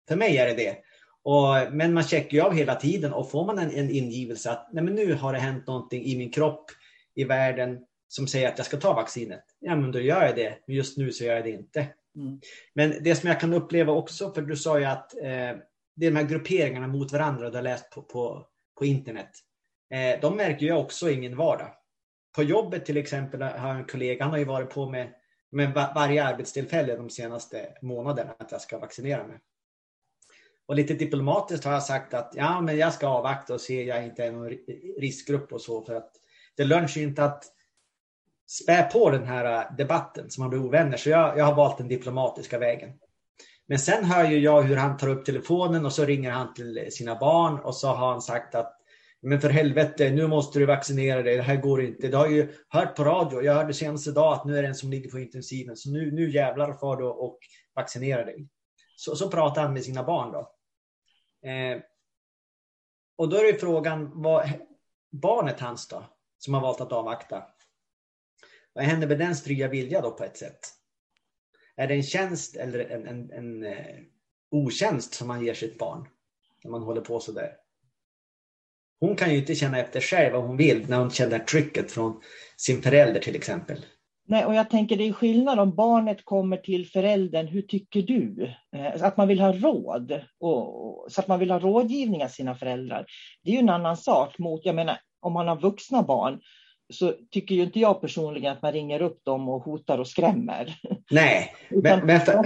För 0.08 0.16
mig 0.16 0.38
är 0.38 0.46
det 0.46 0.54
det. 0.54 0.78
Och, 1.24 1.74
men 1.74 1.94
man 1.94 2.04
checkar 2.04 2.38
ju 2.38 2.42
av 2.42 2.54
hela 2.54 2.76
tiden 2.76 3.14
och 3.14 3.32
får 3.32 3.46
man 3.46 3.60
en, 3.60 3.72
en 3.72 3.90
ingivelse 3.90 4.52
att 4.52 4.70
nej 4.74 4.84
men 4.84 4.96
nu 4.96 5.14
har 5.14 5.34
det 5.34 5.40
hänt 5.40 5.68
någonting 5.68 6.06
i 6.06 6.18
min 6.18 6.32
kropp, 6.32 6.72
i 7.16 7.24
världen, 7.24 7.80
som 8.08 8.28
säger 8.28 8.48
att 8.48 8.58
jag 8.58 8.68
ska 8.68 8.78
ta 8.78 8.94
vaccinet. 8.94 9.44
Ja 9.60 9.76
men 9.76 9.92
då 9.92 10.00
gör 10.00 10.26
jag 10.26 10.36
det, 10.36 10.58
men 10.68 10.76
just 10.76 10.98
nu 10.98 11.12
så 11.12 11.24
gör 11.24 11.36
jag 11.36 11.44
det 11.44 11.50
inte. 11.50 11.88
Mm. 12.16 12.40
Men 12.74 13.04
det 13.04 13.16
som 13.16 13.30
jag 13.30 13.40
kan 13.40 13.54
uppleva 13.54 13.94
också, 13.94 14.34
för 14.34 14.42
du 14.42 14.56
sa 14.56 14.80
ju 14.80 14.86
att 14.86 15.14
eh, 15.18 15.58
det 15.96 16.06
är 16.06 16.12
de 16.12 16.16
här 16.16 16.28
grupperingarna 16.28 16.88
mot 16.88 17.12
varandra 17.12 17.50
du 17.50 17.56
har 17.56 17.64
läst 17.64 17.90
på, 17.90 18.02
på, 18.02 18.48
på 18.78 18.86
internet. 18.86 19.30
Eh, 19.94 20.22
de 20.22 20.36
märker 20.36 20.66
jag 20.66 20.80
också 20.80 21.10
i 21.10 21.18
min 21.18 21.38
vardag. 21.38 21.72
På 22.36 22.44
jobbet 22.44 22.86
till 22.86 22.98
exempel 22.98 23.42
har 23.42 23.68
jag 23.68 23.78
en 23.78 23.86
kollega, 23.86 24.24
han 24.24 24.32
har 24.32 24.40
ju 24.40 24.46
varit 24.46 24.70
på 24.70 24.90
med, 24.90 25.14
med 25.52 25.74
varje 25.74 26.24
arbetstillfälle 26.24 26.96
de 26.96 27.10
senaste 27.10 27.78
månaderna 27.82 28.36
att 28.40 28.52
jag 28.52 28.62
ska 28.62 28.80
vaccinera 28.80 29.28
mig. 29.28 29.40
Och 30.66 30.76
lite 30.76 30.94
diplomatiskt 30.94 31.66
har 31.66 31.74
jag 31.74 31.84
sagt 31.84 32.14
att 32.14 32.34
ja, 32.36 32.62
men 32.62 32.78
jag 32.78 32.94
ska 32.94 33.08
avvakta 33.08 33.54
och 33.54 33.62
se, 33.62 33.84
jag 33.84 34.06
inte 34.06 34.24
är 34.24 34.32
någon 34.32 34.50
riskgrupp 34.98 35.54
och 35.54 35.62
så 35.62 35.86
för 35.86 35.96
att 35.96 36.12
det 36.58 36.64
lönar 36.64 36.88
sig 36.88 37.04
inte 37.04 37.24
att 37.24 37.44
spä 38.48 38.84
på 38.84 39.10
den 39.10 39.24
här 39.24 39.60
äh, 39.60 39.76
debatten 39.78 40.30
så 40.30 40.42
man 40.42 40.50
blir 40.50 40.62
ovänner. 40.62 40.98
Så 40.98 41.10
jag, 41.10 41.38
jag 41.38 41.46
har 41.46 41.56
valt 41.56 41.78
den 41.78 41.88
diplomatiska 41.88 42.60
vägen. 42.60 42.90
Men 43.68 43.80
sen 43.80 44.04
hör 44.04 44.30
ju 44.30 44.40
jag 44.40 44.62
hur 44.62 44.76
han 44.76 44.98
tar 44.98 45.08
upp 45.08 45.26
telefonen 45.26 45.86
och 45.86 45.94
så 45.94 46.06
ringer 46.06 46.32
han 46.32 46.54
till 46.54 46.88
sina 46.92 47.16
barn 47.16 47.60
och 47.60 47.76
så 47.76 47.88
har 47.88 48.12
han 48.12 48.22
sagt 48.22 48.56
att 48.56 48.80
men 49.26 49.42
för 49.42 49.50
helvete, 49.50 50.10
nu 50.10 50.28
måste 50.28 50.60
du 50.60 50.66
vaccinera 50.66 51.22
dig, 51.22 51.38
det 51.38 51.44
här 51.44 51.56
går 51.56 51.82
inte. 51.82 52.08
Du 52.08 52.18
har 52.18 52.30
ju 52.30 52.54
hört 52.70 52.96
på 52.96 53.04
radio, 53.04 53.42
jag 53.42 53.54
hörde 53.54 53.74
senaste 53.74 54.12
dag 54.12 54.34
att 54.34 54.46
nu 54.46 54.58
är 54.58 54.62
det 54.62 54.68
en 54.68 54.76
som 54.76 54.90
ligger 54.92 55.10
på 55.10 55.20
intensiven, 55.20 55.78
så 55.78 55.92
nu, 55.92 56.12
nu 56.12 56.32
jävlar 56.32 56.74
far 56.74 56.98
du 56.98 57.04
och 57.04 57.40
vaccinera 57.76 58.26
dig. 58.26 58.48
Så, 58.96 59.16
så 59.16 59.30
pratar 59.30 59.62
han 59.62 59.74
med 59.74 59.84
sina 59.84 60.04
barn 60.04 60.32
då. 60.32 60.40
Eh, 61.50 61.82
och 63.18 63.30
då 63.30 63.38
är 63.38 63.54
det 63.54 63.60
frågan, 63.60 64.12
vad, 64.14 64.50
barnet 65.12 65.60
hans 65.60 65.88
då, 65.88 66.04
som 66.44 66.54
har 66.54 66.62
valt 66.62 66.82
att 66.82 66.92
avvakta. 66.92 67.44
Vad 68.74 68.84
händer 68.84 69.08
med 69.08 69.20
dens 69.20 69.44
fria 69.44 69.68
vilja 69.68 70.02
då 70.02 70.12
på 70.12 70.24
ett 70.24 70.38
sätt? 70.38 70.60
Är 71.76 71.88
det 71.88 71.94
en 71.94 72.04
tjänst 72.04 72.56
eller 72.56 72.80
en, 72.80 73.08
en, 73.08 73.32
en 73.32 73.64
eh, 73.66 73.96
otjänst 74.52 75.14
som 75.14 75.28
man 75.28 75.46
ger 75.46 75.54
sitt 75.54 75.78
barn? 75.78 76.08
När 76.64 76.72
man 76.72 76.84
håller 76.84 77.02
på 77.02 77.20
sådär. 77.20 77.52
Hon 79.00 79.16
kan 79.16 79.32
ju 79.32 79.38
inte 79.38 79.56
känna 79.56 79.80
efter 79.80 80.02
själv 80.02 80.34
vad 80.34 80.44
hon 80.44 80.58
vill 80.58 80.90
när 80.90 80.98
hon 80.98 81.12
känner 81.12 81.40
trycket 81.40 81.92
från 81.92 82.22
sin 82.58 82.82
förälder 82.82 83.20
till 83.20 83.36
exempel. 83.36 83.86
Nej, 84.26 84.46
och 84.46 84.56
jag 84.56 84.70
tänker 84.70 84.98
det 84.98 85.08
är 85.08 85.14
skillnad 85.14 85.60
om 85.60 85.76
barnet 85.76 86.26
kommer 86.26 86.58
till 86.58 86.88
föräldern, 86.88 87.48
hur 87.48 87.62
tycker 87.62 88.02
du? 88.02 88.54
Eh, 88.76 89.04
att 89.04 89.18
man 89.18 89.28
vill 89.28 89.40
ha 89.40 89.54
råd, 89.54 90.22
och, 90.40 91.12
så 91.12 91.22
att 91.22 91.28
man 91.28 91.40
vill 91.40 91.52
ha 91.52 91.60
rådgivning 91.60 92.24
av 92.24 92.28
sina 92.28 92.56
föräldrar. 92.56 93.06
Det 93.44 93.50
är 93.50 93.54
ju 93.54 93.60
en 93.60 93.70
annan 93.70 93.98
sak 93.98 94.40
mot, 94.40 94.66
jag 94.66 94.76
menar, 94.76 95.00
om 95.24 95.34
man 95.34 95.48
har 95.48 95.56
vuxna 95.56 96.04
barn 96.04 96.40
så 96.94 97.14
tycker 97.32 97.56
ju 97.56 97.64
inte 97.64 97.80
jag 97.80 98.02
personligen 98.02 98.52
att 98.52 98.62
man 98.62 98.72
ringer 98.72 99.02
upp 99.02 99.26
dem 99.26 99.50
och 99.50 99.64
hotar 99.64 99.98
och 99.98 100.08
skrämmer. 100.08 100.80
Nej. 101.12 101.56
men, 101.70 102.06
men 102.06 102.22
för... 102.22 102.44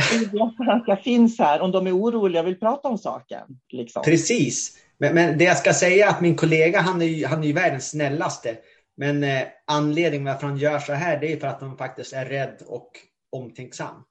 jag 0.88 1.04
finns 1.04 1.40
här 1.40 1.62
om 1.62 1.72
de 1.72 1.88
är 1.88 1.98
oroliga 1.98 2.42
och 2.42 2.48
vill 2.48 2.60
prata 2.60 2.88
om 2.88 2.98
saken. 2.98 3.60
Liksom. 3.70 4.02
Precis. 4.04 4.78
Men, 4.98 5.16
men, 5.16 5.38
det 5.38 5.44
jag 5.44 5.58
ska 5.58 5.74
säga 5.74 6.06
är 6.06 6.10
att 6.10 6.22
min 6.22 6.36
kollega, 6.36 6.82
han 6.82 7.02
är 7.02 7.06
ju, 7.06 7.26
han 7.26 7.44
är 7.44 7.48
ju 7.48 7.54
världens 7.54 7.90
snällaste. 7.90 8.58
Men 8.98 9.24
eh, 9.24 9.44
anledningen 9.68 10.26
varför 10.26 10.48
han 10.48 10.58
gör 10.58 10.80
så 10.80 10.94
här, 10.94 11.20
det 11.20 11.34
är 11.34 11.40
för 11.40 11.48
att 11.48 11.62
han 11.62 11.78
faktiskt 11.78 12.14
är 12.14 12.26
rädd 12.26 12.62
och 12.68 12.92
omtänksam. 13.32 14.04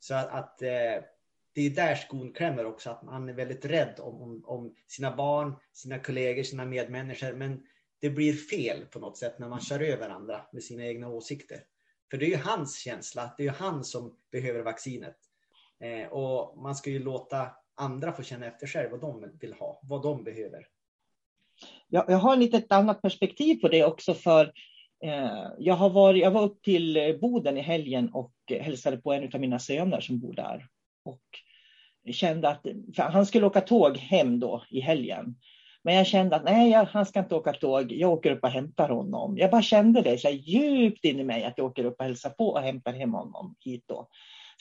Så 0.00 0.14
att, 0.14 0.34
att 0.34 0.62
eh, 0.62 0.68
det 1.54 1.62
är 1.66 1.70
där 1.70 1.94
skon 1.94 2.32
klämmer 2.32 2.66
också, 2.66 2.90
att 2.90 3.02
man 3.02 3.28
är 3.28 3.32
väldigt 3.32 3.64
rädd 3.64 3.94
om, 4.00 4.22
om, 4.22 4.44
om, 4.46 4.74
sina 4.86 5.16
barn, 5.16 5.54
sina 5.72 5.98
kollegor, 5.98 6.42
sina 6.42 6.64
medmänniskor. 6.64 7.32
Men 7.32 7.62
det 8.00 8.10
blir 8.10 8.32
fel 8.32 8.84
på 8.90 8.98
något 8.98 9.18
sätt 9.18 9.38
när 9.38 9.48
man 9.48 9.60
kör 9.60 9.80
över 9.80 10.08
andra 10.08 10.46
med 10.52 10.62
sina 10.62 10.84
egna 10.84 11.08
åsikter. 11.08 11.60
För 12.10 12.18
det 12.18 12.26
är 12.26 12.30
ju 12.30 12.36
hans 12.36 12.78
känsla, 12.78 13.34
det 13.36 13.42
är 13.42 13.44
ju 13.44 13.52
han 13.52 13.84
som 13.84 14.16
behöver 14.30 14.62
vaccinet. 14.62 15.16
Eh, 15.80 16.08
och 16.08 16.58
man 16.62 16.74
ska 16.74 16.90
ju 16.90 16.98
låta 16.98 17.50
andra 17.74 18.12
få 18.12 18.22
känna 18.22 18.46
efter 18.46 18.66
själv 18.66 18.90
vad 18.90 19.00
de 19.00 19.38
vill 19.40 19.52
ha, 19.52 19.80
vad 19.82 20.02
de 20.02 20.24
behöver. 20.24 20.66
Jag, 21.88 22.04
jag 22.08 22.18
har 22.18 22.36
lite 22.36 22.56
ett 22.56 22.72
annat 22.72 23.02
perspektiv 23.02 23.60
på 23.60 23.68
det 23.68 23.84
också 23.84 24.14
för 24.14 24.52
eh, 25.04 25.48
jag, 25.58 25.74
har 25.74 25.90
varit, 25.90 26.22
jag 26.22 26.30
var 26.30 26.42
upp 26.42 26.62
till 26.62 27.18
Boden 27.20 27.58
i 27.58 27.60
helgen 27.60 28.10
och 28.14 28.32
hälsade 28.48 28.96
på 28.96 29.12
en 29.12 29.34
av 29.34 29.40
mina 29.40 29.58
söner 29.58 30.00
som 30.00 30.18
bor 30.18 30.32
där. 30.32 30.68
Och 31.04 31.22
kände 32.12 32.48
att 32.48 32.66
han 32.96 33.26
skulle 33.26 33.46
åka 33.46 33.60
tåg 33.60 33.96
hem 33.96 34.40
då 34.40 34.64
i 34.70 34.80
helgen. 34.80 35.36
Men 35.84 35.94
jag 35.94 36.06
kände 36.06 36.36
att 36.36 36.44
nej, 36.44 36.72
han 36.72 37.06
ska 37.06 37.20
inte 37.20 37.34
åka 37.34 37.52
tåg. 37.52 37.92
Jag 37.92 38.12
åker 38.12 38.30
upp 38.30 38.44
och 38.44 38.50
hämtar 38.50 38.88
honom. 38.88 39.38
Jag 39.38 39.50
bara 39.50 39.62
kände 39.62 40.02
det 40.02 40.18
så 40.18 40.28
djupt 40.30 41.04
in 41.04 41.20
i 41.20 41.24
mig 41.24 41.44
att 41.44 41.54
jag 41.56 41.66
åker 41.66 41.84
upp 41.84 41.96
och 41.98 42.04
hälsar 42.04 42.30
på 42.30 42.48
och 42.48 42.60
hämtar 42.60 42.92
hem 42.92 43.14
honom 43.14 43.54
hit 43.60 43.84
då. 43.88 44.08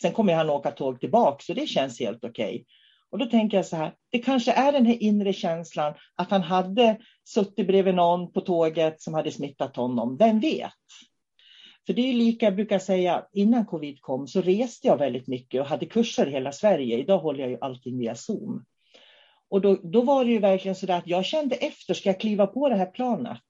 Sen 0.01 0.11
kommer 0.11 0.35
han 0.35 0.49
åka 0.49 0.71
tåg 0.71 0.99
tillbaka 0.99 1.43
så 1.43 1.53
det 1.53 1.67
känns 1.67 1.99
helt 1.99 2.23
okej. 2.23 2.55
Okay. 2.55 2.65
Och 3.11 3.17
då 3.17 3.25
tänker 3.25 3.57
jag 3.57 3.65
så 3.65 3.75
här, 3.75 3.93
det 4.09 4.19
kanske 4.19 4.51
är 4.51 4.71
den 4.71 4.85
här 4.85 5.03
inre 5.03 5.33
känslan 5.33 5.93
att 6.15 6.31
han 6.31 6.41
hade 6.41 6.97
suttit 7.23 7.67
bredvid 7.67 7.95
någon 7.95 8.31
på 8.31 8.41
tåget 8.41 9.01
som 9.01 9.13
hade 9.13 9.31
smittat 9.31 9.75
honom. 9.75 10.17
Vem 10.17 10.39
vet? 10.39 10.71
För 11.85 11.93
det 11.93 12.09
är 12.09 12.13
lika, 12.13 12.45
jag 12.45 12.55
brukar 12.55 12.79
säga, 12.79 13.25
innan 13.33 13.65
covid 13.65 14.01
kom 14.01 14.27
så 14.27 14.41
reste 14.41 14.87
jag 14.87 14.97
väldigt 14.97 15.27
mycket 15.27 15.61
och 15.61 15.67
hade 15.67 15.85
kurser 15.85 16.27
i 16.27 16.31
hela 16.31 16.51
Sverige. 16.51 16.97
Idag 16.97 17.19
håller 17.19 17.39
jag 17.39 17.49
ju 17.49 17.57
allting 17.61 17.99
via 17.99 18.15
Zoom. 18.15 18.65
Och 19.49 19.61
då, 19.61 19.75
då 19.83 20.01
var 20.01 20.25
det 20.25 20.31
ju 20.31 20.39
verkligen 20.39 20.75
så 20.75 20.91
att 20.91 21.07
jag 21.07 21.25
kände 21.25 21.55
efter, 21.55 21.93
ska 21.93 22.09
jag 22.09 22.19
kliva 22.19 22.47
på 22.47 22.69
det 22.69 22.75
här 22.75 22.85
planet? 22.85 23.41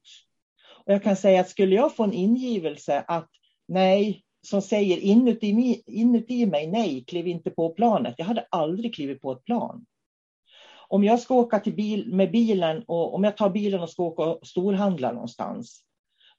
Och 0.85 0.93
jag 0.93 1.03
kan 1.03 1.15
säga 1.15 1.41
att 1.41 1.49
skulle 1.49 1.75
jag 1.75 1.95
få 1.95 2.03
en 2.03 2.13
ingivelse 2.13 3.03
att 3.07 3.29
nej, 3.67 4.23
som 4.47 4.61
säger 4.61 4.97
inuti, 4.97 5.83
inuti 5.85 6.45
mig, 6.45 6.67
nej, 6.67 7.03
kliv 7.07 7.27
inte 7.27 7.49
på 7.51 7.69
planet. 7.69 8.15
Jag 8.17 8.25
hade 8.25 8.47
aldrig 8.51 8.95
klivit 8.95 9.21
på 9.21 9.31
ett 9.31 9.43
plan. 9.43 9.85
Om 10.87 11.03
jag 11.03 11.19
ska 11.19 11.35
åka 11.35 11.59
till 11.59 11.75
bil, 11.75 12.13
med 12.13 12.31
bilen 12.31 12.83
och 12.87 13.15
om 13.15 13.23
jag 13.23 13.37
tar 13.37 13.49
bilen 13.49 13.81
och 13.81 13.89
ska 13.89 14.03
åka 14.03 14.23
och 14.23 14.47
storhandla 14.47 15.11
någonstans. 15.11 15.83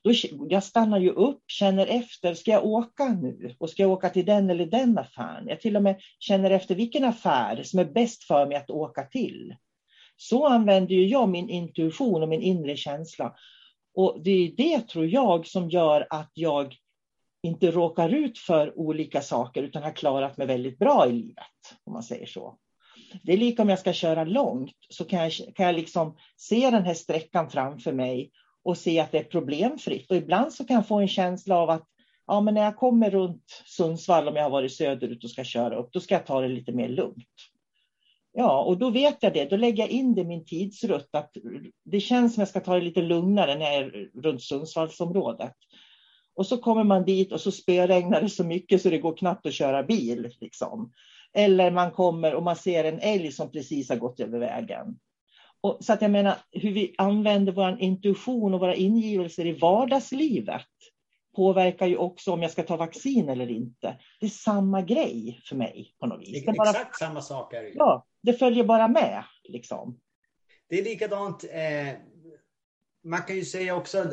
Då, 0.05 0.13
jag 0.49 0.65
stannar 0.65 0.99
ju 0.99 1.11
upp, 1.11 1.43
känner 1.47 1.87
efter, 1.87 2.35
ska 2.35 2.51
jag 2.51 2.65
åka 2.65 3.09
nu? 3.09 3.55
Och 3.59 3.71
ska 3.71 3.83
jag 3.83 3.91
åka 3.91 4.11
till 4.11 4.27
den 4.27 4.51
eller 4.51 4.67
den 4.67 4.99
affären? 4.99 5.49
Jag 5.49 5.61
till 5.61 5.77
och 5.77 5.83
med 5.83 6.01
känner 6.19 6.51
efter 6.51 6.75
vilken 6.75 7.05
affär 7.05 7.63
som 7.63 7.79
är 7.79 7.85
bäst 7.85 8.25
för 8.25 8.47
mig 8.47 8.57
att 8.57 8.71
åka 8.71 9.03
till. 9.03 9.55
Så 10.17 10.47
använder 10.47 10.95
ju 10.95 11.07
jag 11.07 11.29
min 11.29 11.49
intuition 11.49 12.23
och 12.23 12.29
min 12.29 12.43
inre 12.43 12.77
känsla. 12.77 13.35
Och 13.95 14.21
det 14.25 14.31
är 14.31 14.57
det, 14.57 14.89
tror 14.89 15.07
jag, 15.07 15.47
som 15.47 15.71
gör 15.71 16.07
att 16.11 16.31
jag 16.35 16.77
inte 17.43 17.71
råkar 17.71 18.09
ut 18.09 18.39
för 18.39 18.79
olika 18.79 19.21
saker 19.21 19.63
utan 19.63 19.83
har 19.83 19.93
klarat 19.93 20.37
mig 20.37 20.47
väldigt 20.47 20.79
bra 20.79 21.09
i 21.09 21.13
livet, 21.13 21.77
om 21.85 21.93
man 21.93 22.03
säger 22.03 22.27
så. 22.27 22.59
Det 23.23 23.33
är 23.33 23.37
lika 23.37 23.63
om 23.63 23.69
jag 23.69 23.79
ska 23.79 23.93
köra 23.93 24.25
långt 24.25 24.77
så 24.89 25.05
kan 25.05 25.19
jag, 25.19 25.33
kan 25.33 25.67
jag 25.67 25.75
liksom 25.75 26.17
se 26.37 26.71
den 26.71 26.85
här 26.85 26.95
sträckan 26.95 27.51
framför 27.51 27.93
mig 27.93 28.31
och 28.65 28.79
se 28.79 29.01
att 29.01 29.13
det 29.13 29.19
är 29.19 29.25
problemfritt. 29.25 30.11
Och 30.11 30.17
ibland 30.17 30.53
så 30.53 30.65
kan 30.65 30.77
jag 30.77 30.89
få 30.89 30.99
en 31.01 31.09
känsla 31.09 31.57
av 31.57 31.71
att 31.71 31.89
ja, 32.27 32.41
men 32.41 32.55
när 32.55 32.65
jag 32.65 32.77
kommer 32.77 33.11
runt 33.11 33.63
Sundsvall, 33.67 34.29
om 34.29 34.37
jag 34.37 34.43
har 34.43 34.51
varit 34.51 34.73
söderut 34.73 35.25
och 35.25 35.31
ska 35.31 35.45
köra 35.45 35.77
upp, 35.77 35.93
då 35.93 36.01
ska 36.01 36.15
jag 36.15 36.27
ta 36.27 36.41
det 36.41 36.49
lite 36.49 36.73
mer 36.73 36.89
lugnt. 36.89 37.29
Ja, 38.33 38.63
och 38.63 38.79
då 38.79 38.91
vet 38.91 39.17
jag 39.21 39.35
det. 39.35 39.45
Då 39.45 39.57
lägger 39.57 39.83
jag 39.83 39.91
in 39.91 40.15
det 40.15 40.21
i 40.21 40.25
min 40.25 40.45
tidsrutt. 40.45 41.09
Att 41.13 41.31
det 41.85 42.01
känns 42.01 42.35
som 42.35 42.41
jag 42.41 42.49
ska 42.49 42.61
ta 42.61 42.75
det 42.75 42.81
lite 42.81 43.03
lugnare 43.03 43.55
när 43.55 43.65
jag 43.65 43.75
är 43.75 44.11
runt 44.23 44.43
Sundsvallsområdet. 44.43 45.55
Och 46.35 46.47
så 46.47 46.59
kommer 46.59 46.85
man 46.85 47.05
dit 47.05 47.33
och 47.33 47.41
så 47.41 47.51
spöregnar 47.53 48.21
det 48.21 48.29
så 48.29 48.45
mycket 48.45 48.83
så 48.83 48.91
det 48.91 48.99
går 48.99 49.17
knappt 49.17 49.47
att 49.47 49.55
köra 49.55 49.83
bil. 49.83 50.33
Liksom. 50.41 50.93
Eller 51.33 51.71
man 51.71 51.91
kommer 51.91 52.35
och 52.35 52.43
man 52.43 52.57
ser 52.57 52.85
en 52.85 52.99
älg 52.99 53.33
som 53.33 53.51
precis 53.51 53.89
har 53.89 53.97
gått 53.97 54.21
över 54.21 54.39
vägen. 54.39 54.99
Och, 55.63 55.79
så 55.81 55.93
att 55.93 56.03
jag 56.03 56.11
menar, 56.11 56.39
hur 56.51 56.73
vi 56.73 56.95
använder 56.99 57.53
vår 57.53 57.77
intuition 57.81 58.55
och 58.55 58.61
våra 58.61 58.75
ingivelser 58.75 59.47
i 59.47 59.53
vardagslivet 59.53 60.67
påverkar 61.37 61.87
ju 61.87 61.97
också 61.97 62.33
om 62.33 62.43
jag 62.43 62.51
ska 62.51 62.63
ta 62.63 62.77
vaccin 62.77 63.29
eller 63.29 63.51
inte. 63.51 63.97
Det 64.21 64.27
är 64.27 64.31
samma 64.31 64.83
grej 64.83 65.41
för 65.45 65.57
mig 65.57 65.95
på 66.01 66.07
något 66.07 66.21
vis. 66.21 66.45
Det 66.45 66.53
bara, 66.53 66.71
Exakt 66.71 66.99
samma 66.99 67.23
sak 67.23 67.55
är 67.55 67.63
det 67.63 67.73
Ja, 67.75 68.07
det 68.23 68.33
följer 68.33 68.65
bara 68.65 68.89
med. 68.89 69.25
Liksom. 69.45 70.01
Det 70.69 70.79
är 70.79 70.85
likadant, 70.85 71.45
eh, 71.45 71.95
man 73.05 73.23
kan 73.23 73.37
ju 73.37 73.45
säga 73.45 73.77
också, 73.77 74.13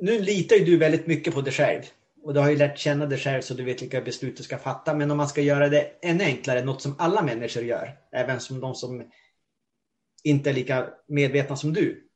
nu 0.00 0.20
litar 0.20 0.56
ju 0.56 0.64
du 0.64 0.76
väldigt 0.76 1.06
mycket 1.06 1.34
på 1.34 1.40
dig 1.40 1.52
själv. 1.52 1.82
Och 2.22 2.34
du 2.34 2.40
har 2.40 2.50
ju 2.50 2.56
lärt 2.56 2.78
känna 2.78 3.06
dig 3.06 3.18
själv 3.18 3.42
så 3.42 3.54
du 3.54 3.64
vet 3.64 3.82
vilka 3.82 4.00
beslut 4.00 4.36
du 4.36 4.42
ska 4.42 4.58
fatta. 4.58 4.94
Men 4.94 5.10
om 5.10 5.16
man 5.16 5.28
ska 5.28 5.40
göra 5.40 5.68
det 5.68 5.92
ännu 6.02 6.24
enklare, 6.24 6.64
något 6.64 6.82
som 6.82 6.94
alla 6.98 7.22
människor 7.22 7.62
gör, 7.62 7.98
även 8.12 8.40
som 8.40 8.60
de 8.60 8.74
som 8.74 9.10
inte 10.26 10.50
är 10.50 10.54
lika 10.54 10.88
medvetna 11.08 11.56
som 11.56 11.72
du. 11.72 12.08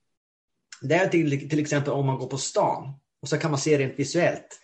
Det 0.82 0.94
är 0.94 1.08
till, 1.08 1.50
till 1.50 1.60
exempel 1.60 1.92
om 1.92 2.06
man 2.06 2.18
går 2.18 2.26
på 2.26 2.38
stan 2.38 2.94
och 3.22 3.28
så 3.28 3.38
kan 3.38 3.50
man 3.50 3.60
se 3.60 3.78
rent 3.78 3.98
visuellt. 3.98 4.60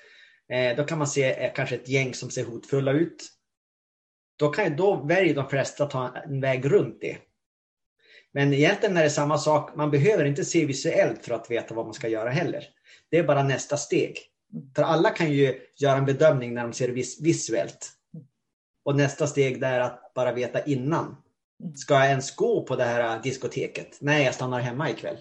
Eh, 0.52 0.76
då 0.76 0.84
kan 0.84 0.98
man 0.98 1.06
se 1.06 1.44
eh, 1.44 1.52
kanske 1.54 1.74
ett 1.74 1.88
gäng 1.88 2.14
som 2.14 2.30
ser 2.30 2.44
hotfulla 2.44 2.92
ut. 2.92 3.32
Då, 4.38 4.48
kan, 4.48 4.76
då 4.76 4.96
väljer 4.96 5.34
de 5.34 5.48
flesta 5.48 5.84
att 5.84 5.90
ta 5.90 6.16
en 6.16 6.40
väg 6.40 6.72
runt 6.72 7.00
det. 7.00 7.18
Men 8.32 8.52
egentligen 8.52 8.96
är 8.96 9.02
det 9.02 9.10
samma 9.10 9.38
sak. 9.38 9.76
Man 9.76 9.90
behöver 9.90 10.24
inte 10.24 10.44
se 10.44 10.66
visuellt 10.66 11.24
för 11.24 11.34
att 11.34 11.50
veta 11.50 11.74
vad 11.74 11.84
man 11.84 11.94
ska 11.94 12.08
göra 12.08 12.30
heller. 12.30 12.64
Det 13.10 13.18
är 13.18 13.24
bara 13.24 13.42
nästa 13.42 13.76
steg. 13.76 14.18
För 14.76 14.82
alla 14.82 15.10
kan 15.10 15.32
ju 15.32 15.60
göra 15.76 15.96
en 15.96 16.04
bedömning 16.04 16.54
när 16.54 16.62
de 16.62 16.72
ser 16.72 16.88
vis 16.88 17.20
visuellt. 17.20 17.92
Och 18.84 18.96
nästa 18.96 19.26
steg 19.26 19.62
är 19.62 19.80
att 19.80 20.12
bara 20.14 20.32
veta 20.32 20.64
innan. 20.64 21.16
Ska 21.74 21.94
jag 21.94 22.08
ens 22.08 22.36
gå 22.36 22.62
på 22.62 22.76
det 22.76 22.84
här 22.84 23.22
diskoteket? 23.22 23.98
Nej, 24.00 24.24
jag 24.24 24.34
stannar 24.34 24.60
hemma 24.60 24.90
ikväll. 24.90 25.16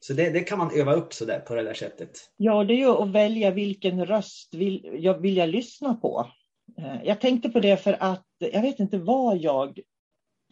Så 0.00 0.12
det, 0.12 0.30
det, 0.30 0.40
kan 0.40 0.58
man 0.58 0.70
öva 0.74 0.92
upp 0.92 1.12
så 1.14 1.24
där 1.24 1.40
på 1.40 1.54
det 1.54 1.62
där 1.62 1.74
sättet. 1.74 2.10
Ja, 2.36 2.64
det 2.64 2.74
är 2.74 2.76
ju 2.76 3.02
att 3.02 3.08
välja 3.08 3.50
vilken 3.50 4.06
röst 4.06 4.54
vill 4.54 4.90
jag, 4.98 5.18
vill 5.20 5.36
jag 5.36 5.48
lyssna 5.48 5.94
på. 5.94 6.30
Eh, 6.78 7.04
jag 7.04 7.20
tänkte 7.20 7.48
på 7.48 7.60
det 7.60 7.76
för 7.76 7.96
att 8.00 8.26
jag 8.38 8.62
vet 8.62 8.80
inte 8.80 8.98
vad 8.98 9.36
jag 9.36 9.78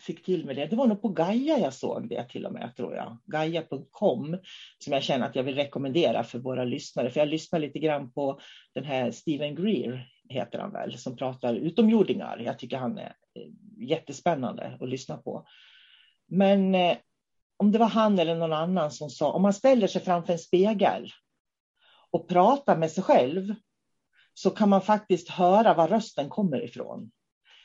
fick 0.01 0.25
till 0.25 0.45
med 0.47 0.57
det. 0.57 0.67
Det 0.67 0.77
var 0.77 0.87
nog 0.87 1.03
på 1.03 1.09
Gaia 1.09 1.59
jag 1.59 1.75
såg 1.75 2.09
det 2.09 2.25
till 2.25 2.47
och 2.47 2.53
med, 2.53 2.77
tror 2.77 2.95
jag. 2.95 3.19
Gaia.com, 3.25 4.37
som 4.79 4.93
jag 4.93 5.03
känner 5.03 5.27
att 5.27 5.37
jag 5.37 5.43
vill 5.43 5.55
rekommendera 5.55 6.25
för 6.25 6.39
våra 6.39 6.65
lyssnare. 6.65 7.11
För 7.11 7.21
jag 7.21 7.29
lyssnar 7.29 7.59
lite 7.59 7.79
grann 7.79 8.13
på 8.13 8.41
den 8.75 8.85
här 8.85 9.11
Steven 9.11 9.55
Greer, 9.55 10.09
heter 10.29 10.59
han 10.59 10.73
väl, 10.73 10.99
som 10.99 11.17
pratar 11.17 11.55
utomjordingar. 11.55 12.39
Jag 12.39 12.59
tycker 12.59 12.77
han 12.77 12.99
är 12.99 13.13
Eh, 13.35 13.49
jättespännande 13.89 14.79
att 14.81 14.89
lyssna 14.89 15.17
på. 15.17 15.47
Men 16.27 16.75
eh, 16.75 16.97
om 17.57 17.73
det 17.73 17.79
var 17.79 17.89
han 17.89 18.19
eller 18.19 18.35
någon 18.35 18.53
annan 18.53 18.91
som 18.91 19.11
sa, 19.11 19.33
om 19.33 19.43
man 19.43 19.53
ställer 19.55 19.87
sig 19.87 20.03
framför 20.03 20.33
en 20.33 20.39
spegel 20.39 21.13
och 22.11 22.29
pratar 22.29 22.77
med 22.77 22.91
sig 22.91 23.03
själv, 23.03 23.55
så 24.35 24.51
kan 24.51 24.69
man 24.69 24.83
faktiskt 24.83 25.29
höra 25.29 25.75
var 25.75 25.89
rösten 25.89 26.29
kommer 26.29 26.65
ifrån. 26.65 27.11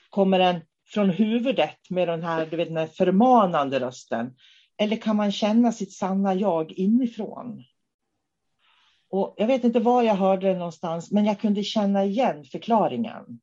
Kommer 0.10 0.40
den 0.40 0.62
från 0.86 1.10
huvudet 1.10 1.90
med 1.90 2.08
den 2.08 2.24
här, 2.24 2.46
du 2.46 2.58
vet, 2.58 2.68
den 2.68 2.78
här 2.78 2.88
förmanande 2.88 3.80
rösten? 3.80 4.36
Eller 4.78 4.96
kan 4.96 5.16
man 5.16 5.32
känna 5.32 5.72
sitt 5.72 5.94
sanna 5.94 6.34
jag 6.34 6.72
inifrån? 6.72 7.64
Och 9.10 9.36
jag 9.38 9.48
vet 9.48 9.64
inte 9.64 9.80
var 9.80 10.04
jag 10.04 10.16
hörde 10.16 10.48
det 10.48 10.58
någonstans, 10.58 11.12
men 11.12 11.26
jag 11.26 11.40
kunde 11.40 11.64
känna 11.64 12.06
igen 12.06 12.44
förklaringen. 12.44 13.40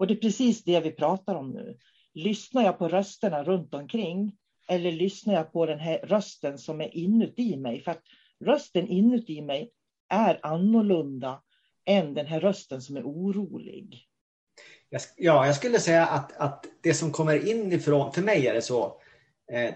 Och 0.00 0.06
det 0.06 0.14
är 0.14 0.18
precis 0.18 0.64
det 0.64 0.80
vi 0.80 0.90
pratar 0.90 1.34
om 1.34 1.50
nu. 1.50 1.78
Lyssnar 2.14 2.62
jag 2.62 2.78
på 2.78 2.88
rösterna 2.88 3.44
runt 3.44 3.74
omkring 3.74 4.36
eller 4.68 4.92
lyssnar 4.92 5.34
jag 5.34 5.52
på 5.52 5.66
den 5.66 5.78
här 5.78 5.98
rösten 5.98 6.58
som 6.58 6.80
är 6.80 6.96
inuti 6.96 7.56
mig? 7.56 7.82
För 7.82 7.90
att 7.90 8.02
rösten 8.44 8.88
inuti 8.88 9.42
mig 9.42 9.70
är 10.08 10.40
annorlunda 10.42 11.42
än 11.86 12.14
den 12.14 12.26
här 12.26 12.40
rösten 12.40 12.82
som 12.82 12.96
är 12.96 13.02
orolig. 13.02 14.06
Ja, 15.16 15.46
jag 15.46 15.56
skulle 15.56 15.78
säga 15.78 16.06
att, 16.06 16.36
att 16.36 16.66
det 16.82 16.94
som 16.94 17.12
kommer 17.12 17.48
inifrån, 17.48 18.12
för 18.12 18.22
mig 18.22 18.46
är 18.46 18.54
det 18.54 18.62
så, 18.62 18.84
eh, 19.52 19.74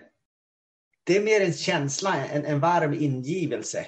det 1.05 1.17
är 1.17 1.23
mer 1.23 1.41
en 1.41 1.53
känsla, 1.53 2.27
en, 2.27 2.45
en 2.45 2.61
varm 2.61 2.95
ingivelse. 2.95 3.87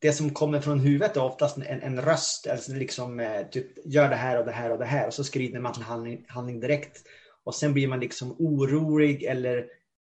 Det 0.00 0.12
som 0.12 0.30
kommer 0.30 0.60
från 0.60 0.80
huvudet 0.80 1.16
är 1.16 1.22
oftast 1.22 1.56
en, 1.56 1.82
en 1.82 2.02
röst, 2.02 2.46
alltså 2.46 2.72
liksom 2.72 3.20
eh, 3.20 3.42
typ 3.42 3.66
gör 3.84 4.08
det 4.08 4.16
här 4.16 4.38
och 4.38 4.44
det 4.44 4.52
här 4.52 4.72
och 4.72 4.78
det 4.78 4.84
här 4.84 5.06
och 5.06 5.14
så 5.14 5.24
skrider 5.24 5.60
man 5.60 5.72
till 5.72 5.82
handling, 5.82 6.24
handling 6.28 6.60
direkt. 6.60 7.02
Och 7.44 7.54
sen 7.54 7.72
blir 7.72 7.88
man 7.88 8.00
liksom 8.00 8.36
orolig 8.38 9.22
eller 9.22 9.66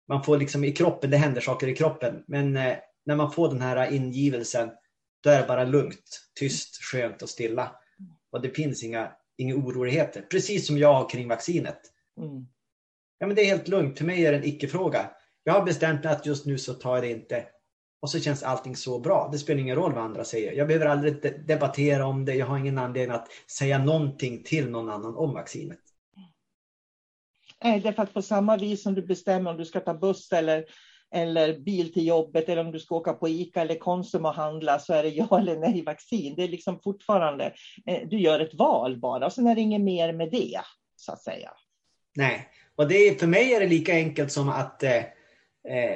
man 0.08 0.23
får 0.23 0.38
liksom 0.38 0.63
i 0.63 0.71
kroppen, 0.71 1.12
det 1.12 1.17
händer 1.17 1.41
saker 1.41 1.67
i 1.67 1.75
kroppen. 1.75 2.23
Men 2.28 2.58
eh, 2.58 2.75
när 3.06 3.15
man 3.15 3.32
får 3.32 3.47
den 3.47 3.62
här 3.62 3.91
ingivelsen, 3.93 4.69
då 5.23 5.30
är 5.30 5.41
det 5.41 5.47
bara 5.47 5.63
lugnt, 5.63 6.30
tyst, 6.39 6.84
skönt 6.84 7.21
och 7.21 7.30
stilla. 7.30 7.71
Och 8.32 8.41
det 8.41 8.49
finns 8.49 8.84
inga 8.84 9.12
inga 9.39 9.56
oroligheter. 9.56 10.21
Precis 10.21 10.67
som 10.67 10.78
jag 10.78 10.93
har 10.93 11.10
kring 11.10 11.28
vaccinet. 11.28 11.80
Mm. 12.17 12.47
Ja, 13.17 13.28
men 13.28 13.36
det 13.36 13.41
är 13.41 13.45
helt 13.45 13.67
lugnt. 13.67 13.97
För 13.97 14.06
mig 14.06 14.25
är 14.25 14.32
det 14.32 14.38
en 14.38 14.43
icke-fråga. 14.43 15.12
Jag 15.43 15.54
har 15.54 15.65
bestämt 15.65 16.04
mig 16.04 16.13
att 16.13 16.25
just 16.25 16.45
nu 16.45 16.58
så 16.58 16.73
tar 16.73 16.95
jag 16.95 17.04
det 17.04 17.10
inte. 17.10 17.45
Och 18.01 18.09
så 18.09 18.19
känns 18.19 18.43
allting 18.43 18.75
så 18.75 18.99
bra. 18.99 19.29
Det 19.31 19.38
spelar 19.38 19.62
ingen 19.62 19.75
roll 19.75 19.93
vad 19.93 20.03
andra 20.03 20.23
säger. 20.23 20.53
Jag 20.53 20.67
behöver 20.67 20.85
aldrig 20.85 21.45
debattera 21.47 22.05
om 22.05 22.25
det. 22.25 22.35
Jag 22.35 22.45
har 22.45 22.57
ingen 22.57 22.77
anledning 22.77 23.15
att 23.15 23.27
säga 23.57 23.77
någonting 23.77 24.43
till 24.43 24.69
någon 24.69 24.89
annan 24.89 25.15
om 25.15 25.33
vaccinet. 25.33 25.79
Nej, 27.63 27.79
det 27.79 27.88
är 27.88 27.93
för 27.93 28.03
att 28.03 28.13
på 28.13 28.21
samma 28.21 28.57
vis 28.57 28.83
som 28.83 28.95
du 28.95 29.01
bestämmer 29.01 29.51
om 29.51 29.57
du 29.57 29.65
ska 29.65 29.79
ta 29.79 29.93
buss 29.93 30.31
eller, 30.31 30.65
eller 31.15 31.59
bil 31.59 31.93
till 31.93 32.07
jobbet 32.07 32.49
eller 32.49 32.65
om 32.65 32.71
du 32.71 32.79
ska 32.79 32.95
åka 32.95 33.13
på 33.13 33.29
ICA 33.29 33.62
eller 33.62 33.75
Konsum 33.75 34.25
och 34.25 34.33
handla 34.33 34.79
så 34.79 34.93
är 34.93 35.03
det 35.03 35.09
ja 35.09 35.39
eller 35.39 35.57
nej 35.57 35.83
vaccin. 35.83 36.33
Det 36.35 36.43
är 36.43 36.47
liksom 36.47 36.79
fortfarande, 36.79 37.53
eh, 37.85 38.07
du 38.07 38.19
gör 38.19 38.39
ett 38.39 38.53
val 38.53 38.99
bara 38.99 39.25
och 39.25 39.33
sen 39.33 39.47
är 39.47 39.55
det 39.55 39.62
inget 39.62 39.81
mer 39.81 40.13
med 40.13 40.31
det 40.31 40.62
så 40.95 41.12
att 41.12 41.21
säga. 41.21 41.51
Nej, 42.15 42.47
och 42.75 42.88
det 42.88 42.95
är, 42.95 43.15
för 43.15 43.27
mig 43.27 43.53
är 43.53 43.59
det 43.59 43.67
lika 43.67 43.93
enkelt 43.93 44.31
som 44.31 44.49
att 44.49 44.83
eh, 44.83 44.95
eh 44.97 45.03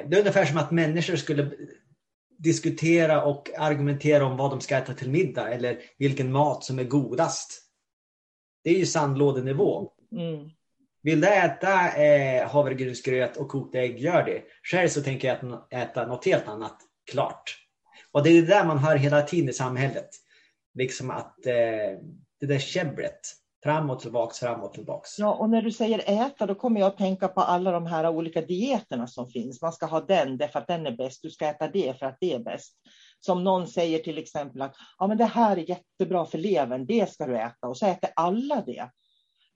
det 0.08 0.16
är 0.16 0.18
ungefär 0.18 0.44
som 0.44 0.58
att 0.58 0.70
människor 0.70 1.16
skulle 1.16 1.50
diskutera 2.44 3.24
och 3.24 3.50
argumentera 3.58 4.24
om 4.24 4.36
vad 4.36 4.50
de 4.50 4.60
ska 4.60 4.76
äta 4.76 4.94
till 4.94 5.10
middag 5.10 5.48
eller 5.48 5.78
vilken 5.98 6.32
mat 6.32 6.64
som 6.64 6.78
är 6.78 6.84
godast. 6.84 7.60
Det 8.64 8.70
är 8.70 8.78
ju 8.78 8.86
sandlådenivå. 8.86 9.90
Mm. 10.12 10.50
Vill 11.02 11.20
du 11.20 11.28
äta 11.28 11.96
eh, 11.96 12.48
havregrynsgröt 12.48 13.36
och 13.36 13.48
kokt 13.48 13.74
ägg, 13.74 13.98
gör 13.98 14.24
det. 14.24 14.42
Själv 14.62 14.88
så 14.88 15.02
tänker 15.02 15.28
jag 15.28 15.36
äta, 15.36 15.66
äta 15.70 16.06
något 16.06 16.26
helt 16.26 16.48
annat, 16.48 16.78
klart. 17.10 17.58
Och 18.12 18.22
det 18.22 18.30
är 18.30 18.42
det 18.42 18.48
där 18.48 18.64
man 18.64 18.78
hör 18.78 18.96
hela 18.96 19.22
tiden 19.22 19.48
i 19.48 19.52
samhället. 19.52 20.08
Liksom 20.74 21.10
att 21.10 21.46
eh, 21.46 21.98
det 22.40 22.46
där 22.46 22.58
käbblet, 22.58 23.20
fram 23.64 23.90
och 23.90 24.00
tillbaks, 24.00 24.38
fram 24.38 24.60
och 24.60 24.72
tillbaks. 24.72 25.18
Ja, 25.18 25.34
och 25.34 25.50
när 25.50 25.62
du 25.62 25.72
säger 25.72 26.26
äta, 26.26 26.46
då 26.46 26.54
kommer 26.54 26.80
jag 26.80 26.86
att 26.86 26.98
tänka 26.98 27.28
på 27.28 27.40
alla 27.40 27.70
de 27.72 27.86
här 27.86 28.08
olika 28.08 28.40
dieterna 28.40 29.06
som 29.06 29.28
finns. 29.28 29.62
Man 29.62 29.72
ska 29.72 29.86
ha 29.86 30.00
den 30.00 30.36
därför 30.36 30.58
att 30.58 30.66
den 30.66 30.86
är 30.86 30.96
bäst, 30.96 31.22
du 31.22 31.30
ska 31.30 31.46
äta 31.46 31.68
det 31.68 31.98
för 31.98 32.06
att 32.06 32.16
det 32.20 32.32
är 32.32 32.38
bäst. 32.38 32.76
Som 33.20 33.44
någon 33.44 33.66
säger 33.66 33.98
till 33.98 34.18
exempel 34.18 34.62
att 34.62 34.74
ja, 34.98 35.06
men 35.06 35.18
det 35.18 35.24
här 35.24 35.56
är 35.56 35.70
jättebra 35.70 36.26
för 36.26 36.38
levern, 36.38 36.86
det 36.86 37.10
ska 37.10 37.26
du 37.26 37.38
äta. 37.38 37.68
Och 37.68 37.76
så 37.76 37.86
äter 37.86 38.10
alla 38.16 38.62
det. 38.66 38.90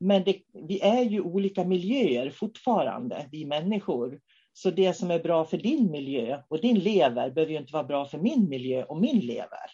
Men 0.00 0.24
det, 0.24 0.42
vi 0.68 0.80
är 0.80 1.02
ju 1.02 1.20
olika 1.20 1.64
miljöer 1.64 2.30
fortfarande, 2.30 3.28
vi 3.32 3.44
människor. 3.44 4.20
Så 4.52 4.70
det 4.70 4.94
som 4.94 5.10
är 5.10 5.18
bra 5.18 5.44
för 5.44 5.56
din 5.56 5.90
miljö 5.90 6.42
och 6.48 6.60
din 6.60 6.78
lever 6.78 7.30
behöver 7.30 7.52
ju 7.52 7.58
inte 7.58 7.72
vara 7.72 7.84
bra 7.84 8.04
för 8.04 8.18
min 8.18 8.48
miljö 8.48 8.84
och 8.84 9.00
min 9.00 9.18
lever. 9.18 9.70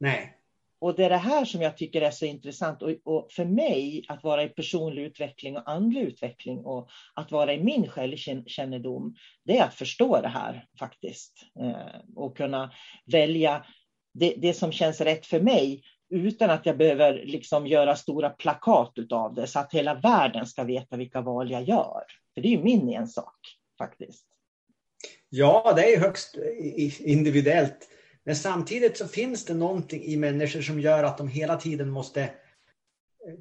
Nej. 0.00 0.43
Och 0.84 0.96
det 0.96 1.04
är 1.04 1.10
det 1.10 1.16
här 1.16 1.44
som 1.44 1.62
jag 1.62 1.76
tycker 1.76 2.02
är 2.02 2.10
så 2.10 2.24
intressant. 2.24 2.82
Och, 2.82 2.90
och, 3.04 3.32
för 3.32 3.44
mig 3.44 4.04
att 4.08 4.24
vara 4.24 4.42
i 4.42 4.48
personlig 4.48 5.02
utveckling 5.02 5.56
och 5.56 5.70
andlig 5.70 6.00
utveckling 6.00 6.58
och 6.58 6.88
att 7.14 7.32
vara 7.32 7.52
i 7.54 7.62
min 7.62 7.88
självkännedom, 7.88 9.14
det 9.44 9.58
är 9.58 9.64
att 9.64 9.74
förstå 9.74 10.20
det 10.20 10.28
här 10.28 10.66
faktiskt. 10.78 11.32
Eh, 11.60 12.00
och 12.16 12.36
kunna 12.36 12.72
välja 13.12 13.66
det, 14.14 14.34
det 14.36 14.54
som 14.54 14.72
känns 14.72 15.00
rätt 15.00 15.26
för 15.26 15.40
mig 15.40 15.82
utan 16.10 16.50
att 16.50 16.66
jag 16.66 16.76
behöver 16.76 17.24
liksom 17.24 17.66
göra 17.66 17.96
stora 17.96 18.30
plakat 18.30 19.12
av 19.12 19.34
det 19.34 19.46
så 19.46 19.58
att 19.58 19.74
hela 19.74 19.94
världen 19.94 20.46
ska 20.46 20.64
veta 20.64 20.96
vilka 20.96 21.20
val 21.20 21.50
jag 21.50 21.68
gör. 21.68 22.04
För 22.34 22.40
det 22.40 22.48
är 22.48 22.56
ju 22.56 22.62
min 22.62 22.88
ensak 22.88 23.38
faktiskt. 23.78 24.26
Ja, 25.28 25.72
det 25.76 25.94
är 25.94 26.00
högst 26.00 26.36
individuellt. 27.00 27.88
Men 28.24 28.36
samtidigt 28.36 28.96
så 28.96 29.08
finns 29.08 29.44
det 29.44 29.54
någonting 29.54 30.02
i 30.02 30.16
människor 30.16 30.62
som 30.62 30.80
gör 30.80 31.04
att 31.04 31.18
de 31.18 31.28
hela 31.28 31.56
tiden 31.56 31.90
måste 31.90 32.22
eh, 32.22 32.30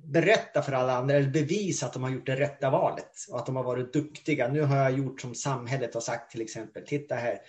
berätta 0.04 0.62
för 0.62 0.72
alla 0.72 0.94
andra 0.94 1.16
eller 1.16 1.30
bevisa 1.30 1.86
att 1.86 1.94
de 1.94 2.04
har 2.04 2.10
gjort 2.10 2.26
det 2.26 2.36
rätta 2.36 2.70
valet 2.70 3.12
och 3.30 3.40
att 3.40 3.46
de 3.46 3.56
har 3.56 3.64
varit 3.64 3.94
duktiga. 3.94 4.48
Nu 4.48 4.62
har 4.62 4.78
jag 4.78 4.98
gjort 4.98 5.22
som 5.22 5.36
samhället 5.36 5.94
har 5.94 6.02
sagt 6.02 6.32
till 6.32 6.42
exempel. 6.42 6.86
Titta 6.86 7.16
här. 7.16 7.40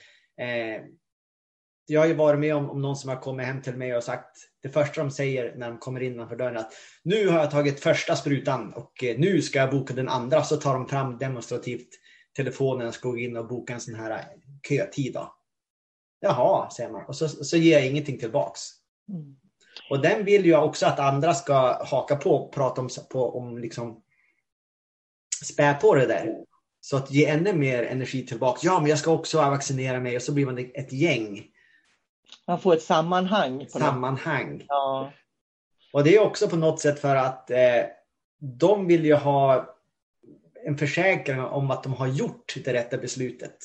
Eh, 0.40 0.82
jag 1.86 2.00
har 2.00 2.06
ju 2.06 2.14
varit 2.14 2.40
med 2.40 2.54
om, 2.54 2.70
om 2.70 2.82
någon 2.82 2.96
som 2.96 3.10
har 3.10 3.16
kommit 3.16 3.46
hem 3.46 3.62
till 3.62 3.76
mig 3.76 3.96
och 3.96 4.04
sagt 4.04 4.36
det 4.62 4.68
första 4.68 5.02
de 5.02 5.10
säger 5.10 5.54
när 5.56 5.68
de 5.68 5.78
kommer 5.78 6.00
innanför 6.00 6.36
dörren 6.36 6.56
att 6.56 6.72
nu 7.02 7.28
har 7.28 7.38
jag 7.38 7.50
tagit 7.50 7.80
första 7.80 8.16
sprutan 8.16 8.72
och 8.72 9.04
eh, 9.04 9.18
nu 9.18 9.42
ska 9.42 9.58
jag 9.58 9.70
boka 9.70 9.94
den 9.94 10.08
andra. 10.08 10.42
Så 10.42 10.56
tar 10.56 10.74
de 10.74 10.88
fram 10.88 11.18
demonstrativt 11.18 11.88
telefonen 12.36 12.88
och 12.88 12.94
ska 12.94 13.08
gå 13.08 13.18
in 13.18 13.36
och 13.36 13.48
boka 13.48 13.74
en 13.74 13.80
sån 13.80 13.94
här 13.94 14.10
eh, 14.10 14.24
kötid. 14.68 15.12
Då. 15.12 15.34
Jaha, 16.24 16.70
säger 16.70 16.90
man. 16.90 17.04
Och 17.04 17.16
så, 17.16 17.28
så 17.28 17.56
ger 17.56 17.78
jag 17.78 17.86
ingenting 17.86 18.18
tillbaks. 18.18 18.60
Mm. 19.08 19.36
Och 19.90 20.02
den 20.02 20.24
vill 20.24 20.46
jag 20.46 20.64
också 20.64 20.86
att 20.86 20.98
andra 20.98 21.34
ska 21.34 21.84
haka 21.84 22.16
på 22.16 22.30
och 22.30 22.52
prata 22.52 22.80
om, 22.80 22.88
på, 23.10 23.38
om 23.38 23.58
liksom 23.58 24.02
spä 25.44 25.74
på 25.74 25.94
det 25.94 26.06
där. 26.06 26.36
Så 26.80 26.96
att 26.96 27.10
ge 27.10 27.26
ännu 27.26 27.52
mer 27.52 27.82
energi 27.82 28.26
tillbaks. 28.26 28.64
Ja, 28.64 28.80
men 28.80 28.90
jag 28.90 28.98
ska 28.98 29.12
också 29.12 29.38
vaccinera 29.38 30.00
mig 30.00 30.16
och 30.16 30.22
så 30.22 30.32
blir 30.32 30.46
man 30.46 30.58
ett 30.58 30.92
gäng 30.92 31.54
man 32.46 32.60
får 32.60 32.74
ett 32.74 32.82
sammanhang. 32.82 33.68
sammanhang. 33.68 34.64
Ja. 34.68 35.12
Och 35.92 36.04
det 36.04 36.16
är 36.16 36.20
också 36.20 36.48
på 36.48 36.56
något 36.56 36.80
sätt 36.80 37.00
för 37.00 37.16
att 37.16 37.50
eh, 37.50 37.84
de 38.38 38.86
vill 38.86 39.04
ju 39.04 39.14
ha 39.14 39.74
en 40.66 40.78
försäkran 40.78 41.40
om 41.40 41.70
att 41.70 41.82
de 41.82 41.92
har 41.92 42.06
gjort 42.06 42.54
det 42.64 42.72
rätta 42.72 42.96
beslutet. 42.96 43.56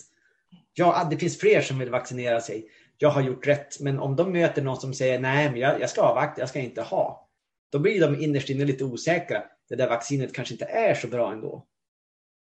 Ja, 0.80 1.08
det 1.10 1.18
finns 1.18 1.40
fler 1.40 1.62
som 1.62 1.80
vill 1.80 1.90
vaccinera 1.90 2.42
sig. 2.42 2.70
Jag 2.98 3.10
har 3.10 3.22
gjort 3.22 3.48
rätt. 3.48 3.80
Men 3.80 4.00
om 4.00 4.16
de 4.16 4.32
möter 4.32 4.62
någon 4.62 4.78
som 4.78 4.94
säger 4.94 5.20
nej, 5.20 5.52
men 5.52 5.60
jag, 5.60 5.82
jag 5.82 5.90
ska 5.90 6.02
avvakta, 6.02 6.42
jag 6.42 6.50
ska 6.50 6.60
inte 6.60 6.82
ha. 6.82 7.30
Då 7.72 7.80
blir 7.80 8.02
de 8.02 8.24
innerst 8.24 8.50
inne 8.50 8.66
lite 8.66 8.84
osäkra. 8.84 9.44
Det 9.70 9.76
där 9.76 9.90
vaccinet 9.90 10.34
kanske 10.34 10.54
inte 10.54 10.66
är 10.66 10.94
så 10.94 11.08
bra 11.08 11.32
ändå. 11.32 11.66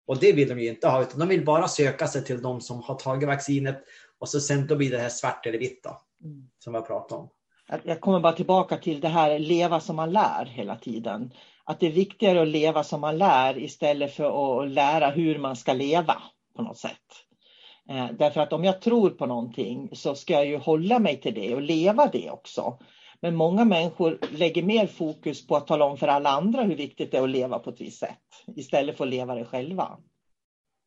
Och 0.06 0.18
det 0.18 0.32
vill 0.32 0.48
de 0.48 0.60
ju 0.60 0.68
inte 0.68 0.88
ha, 0.88 1.02
utan 1.02 1.18
de 1.18 1.28
vill 1.28 1.44
bara 1.44 1.68
söka 1.68 2.06
sig 2.06 2.24
till 2.24 2.42
de 2.42 2.60
som 2.60 2.82
har 2.82 2.94
tagit 2.94 3.28
vaccinet 3.28 3.84
och 4.18 4.28
så 4.28 4.40
sen 4.40 4.66
då 4.66 4.76
blir 4.76 4.90
det 4.90 4.98
här 4.98 5.08
svart 5.08 5.46
eller 5.46 5.58
vitt 5.58 5.82
då, 5.82 6.00
mm. 6.24 6.48
som 6.58 6.74
jag 6.74 6.86
pratade 6.86 7.20
om. 7.20 7.28
Jag 7.84 8.00
kommer 8.00 8.20
bara 8.20 8.32
tillbaka 8.32 8.76
till 8.76 9.00
det 9.00 9.08
här 9.08 9.38
leva 9.38 9.80
som 9.80 9.96
man 9.96 10.12
lär 10.12 10.44
hela 10.44 10.76
tiden. 10.76 11.32
Att 11.64 11.80
det 11.80 11.86
är 11.86 11.92
viktigare 11.92 12.42
att 12.42 12.48
leva 12.48 12.84
som 12.84 13.00
man 13.00 13.18
lär 13.18 13.58
istället 13.58 14.14
för 14.14 14.62
att 14.62 14.70
lära 14.70 15.10
hur 15.10 15.38
man 15.38 15.56
ska 15.56 15.72
leva 15.72 16.22
på 16.56 16.62
något 16.62 16.78
sätt. 16.78 17.29
Eh, 17.90 18.10
därför 18.18 18.40
att 18.40 18.52
om 18.52 18.64
jag 18.64 18.80
tror 18.80 19.10
på 19.10 19.26
någonting 19.26 19.88
så 19.92 20.14
ska 20.14 20.32
jag 20.32 20.46
ju 20.46 20.56
hålla 20.56 20.98
mig 20.98 21.20
till 21.20 21.34
det 21.34 21.54
och 21.54 21.62
leva 21.62 22.06
det 22.06 22.30
också. 22.30 22.78
Men 23.20 23.36
många 23.36 23.64
människor 23.64 24.18
lägger 24.30 24.62
mer 24.62 24.86
fokus 24.86 25.46
på 25.46 25.56
att 25.56 25.66
tala 25.66 25.84
om 25.84 25.96
för 25.96 26.08
alla 26.08 26.30
andra 26.30 26.62
hur 26.62 26.76
viktigt 26.76 27.10
det 27.10 27.18
är 27.18 27.22
att 27.22 27.30
leva 27.30 27.58
på 27.58 27.70
ett 27.70 27.80
visst 27.80 27.98
sätt 27.98 28.18
istället 28.56 28.96
för 28.96 29.04
att 29.04 29.10
leva 29.10 29.34
det 29.34 29.44
själva. 29.44 29.98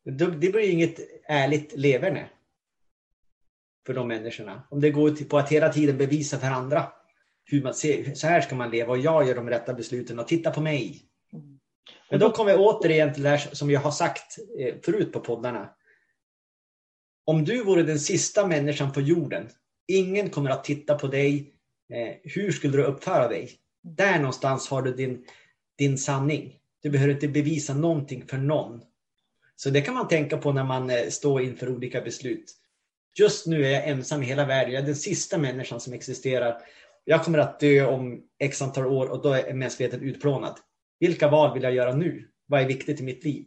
Det 0.04 0.26
blir 0.26 0.70
inget 0.70 1.00
ärligt 1.28 1.76
leverne 1.76 2.28
för 3.86 3.94
de 3.94 4.08
människorna. 4.08 4.62
Om 4.70 4.80
det 4.80 4.90
går 4.90 5.28
på 5.28 5.38
att 5.38 5.52
hela 5.52 5.68
tiden 5.68 5.98
bevisa 5.98 6.38
för 6.38 6.46
andra 6.46 6.86
hur 7.44 7.62
man 7.62 7.74
ser, 7.74 8.14
så 8.14 8.26
här 8.26 8.40
ska 8.40 8.54
man 8.54 8.70
leva 8.70 8.92
och 8.92 8.98
jag 8.98 9.28
gör 9.28 9.34
de 9.34 9.50
rätta 9.50 9.74
besluten 9.74 10.18
och 10.18 10.28
titta 10.28 10.50
på 10.50 10.60
mig. 10.60 11.02
Mm. 11.32 11.58
Men 12.10 12.20
då 12.20 12.30
kommer 12.30 12.52
vi 12.52 12.58
återigen 12.58 13.14
till 13.14 13.22
det 13.22 13.28
här 13.28 13.38
som 13.38 13.70
jag 13.70 13.80
har 13.80 13.90
sagt 13.90 14.36
eh, 14.60 14.74
förut 14.82 15.12
på 15.12 15.20
poddarna. 15.20 15.70
Om 17.26 17.44
du 17.44 17.64
vore 17.64 17.82
den 17.82 18.00
sista 18.00 18.46
människan 18.46 18.92
på 18.92 19.00
jorden, 19.00 19.48
ingen 19.86 20.30
kommer 20.30 20.50
att 20.50 20.64
titta 20.64 20.94
på 20.94 21.06
dig. 21.06 21.52
Eh, 21.92 22.14
hur 22.22 22.52
skulle 22.52 22.76
du 22.76 22.84
uppföra 22.84 23.28
dig? 23.28 23.50
Där 23.82 24.18
någonstans 24.18 24.68
har 24.68 24.82
du 24.82 24.94
din, 24.94 25.24
din 25.78 25.98
sanning. 25.98 26.58
Du 26.82 26.90
behöver 26.90 27.14
inte 27.14 27.28
bevisa 27.28 27.74
någonting 27.74 28.26
för 28.26 28.38
någon. 28.38 28.82
Så 29.56 29.70
det 29.70 29.80
kan 29.80 29.94
man 29.94 30.08
tänka 30.08 30.38
på 30.38 30.52
när 30.52 30.64
man 30.64 30.90
eh, 30.90 31.08
står 31.08 31.42
inför 31.42 31.68
olika 31.68 32.00
beslut. 32.00 32.54
Just 33.18 33.46
nu 33.46 33.66
är 33.66 33.70
jag 33.70 33.88
ensam 33.88 34.22
i 34.22 34.26
hela 34.26 34.46
världen. 34.46 34.74
Jag 34.74 34.82
är 34.82 34.86
den 34.86 34.96
sista 34.96 35.38
människan 35.38 35.80
som 35.80 35.92
existerar. 35.92 36.56
Jag 37.04 37.24
kommer 37.24 37.38
att 37.38 37.60
dö 37.60 37.86
om 37.86 38.22
x 38.38 38.62
antal 38.62 38.86
år 38.86 39.06
och 39.06 39.22
då 39.22 39.32
är 39.32 39.54
mänskligheten 39.54 40.02
utplånad. 40.02 40.58
Vilka 41.00 41.28
val 41.28 41.54
vill 41.54 41.62
jag 41.62 41.74
göra 41.74 41.94
nu? 41.94 42.28
Vad 42.46 42.60
är 42.60 42.66
viktigt 42.66 43.00
i 43.00 43.02
mitt 43.02 43.24
liv? 43.24 43.46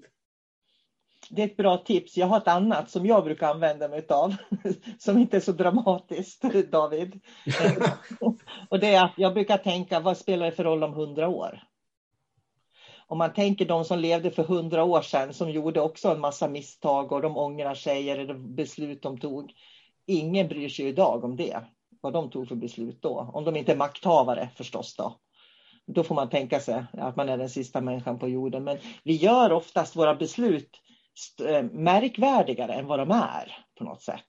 Det 1.29 1.41
är 1.41 1.45
ett 1.45 1.57
bra 1.57 1.77
tips. 1.77 2.17
Jag 2.17 2.27
har 2.27 2.37
ett 2.37 2.47
annat 2.47 2.89
som 2.89 3.05
jag 3.05 3.23
brukar 3.23 3.49
använda 3.49 3.87
mig 3.87 4.05
av, 4.09 4.35
som 4.99 5.17
inte 5.17 5.37
är 5.37 5.41
så 5.41 5.51
dramatiskt, 5.51 6.41
David. 6.71 7.21
och 8.69 8.79
det 8.79 8.95
är 8.95 9.05
att 9.05 9.13
jag 9.17 9.33
brukar 9.33 9.57
tänka, 9.57 9.99
vad 9.99 10.17
spelar 10.17 10.45
det 10.45 10.51
för 10.51 10.63
roll 10.63 10.83
om 10.83 10.93
hundra 10.93 11.27
år? 11.27 11.63
om 13.07 13.17
man 13.17 13.33
tänker 13.33 13.65
de 13.65 13.85
som 13.85 13.99
levde 13.99 14.31
för 14.31 14.43
hundra 14.43 14.83
år 14.83 15.01
sedan 15.01 15.33
som 15.33 15.51
gjorde 15.51 15.81
också 15.81 16.09
en 16.09 16.19
massa 16.19 16.47
misstag 16.47 17.11
och 17.11 17.21
de 17.21 17.37
ångrar 17.37 17.75
sig 17.75 18.09
eller 18.09 18.33
beslut 18.33 19.01
de 19.01 19.17
tog. 19.17 19.53
Ingen 20.05 20.47
bryr 20.47 20.69
sig 20.69 20.87
idag 20.87 21.23
om 21.23 21.35
det, 21.35 21.57
vad 22.01 22.13
de 22.13 22.29
tog 22.29 22.47
för 22.47 22.55
beslut 22.55 23.01
då. 23.01 23.31
Om 23.33 23.43
de 23.43 23.55
inte 23.55 23.71
är 23.71 23.75
makthavare 23.77 24.49
förstås 24.55 24.95
då. 24.95 25.19
Då 25.85 26.03
får 26.03 26.15
man 26.15 26.29
tänka 26.29 26.59
sig 26.59 26.85
att 26.93 27.15
man 27.15 27.29
är 27.29 27.37
den 27.37 27.49
sista 27.49 27.81
människan 27.81 28.19
på 28.19 28.27
jorden. 28.27 28.63
Men 28.63 28.77
vi 29.03 29.15
gör 29.15 29.51
oftast 29.51 29.95
våra 29.95 30.15
beslut 30.15 30.81
märkvärdigare 31.71 32.73
än 32.73 32.87
vad 32.87 32.99
de 32.99 33.11
är 33.11 33.57
på 33.77 33.83
något 33.83 34.01
sätt. 34.01 34.25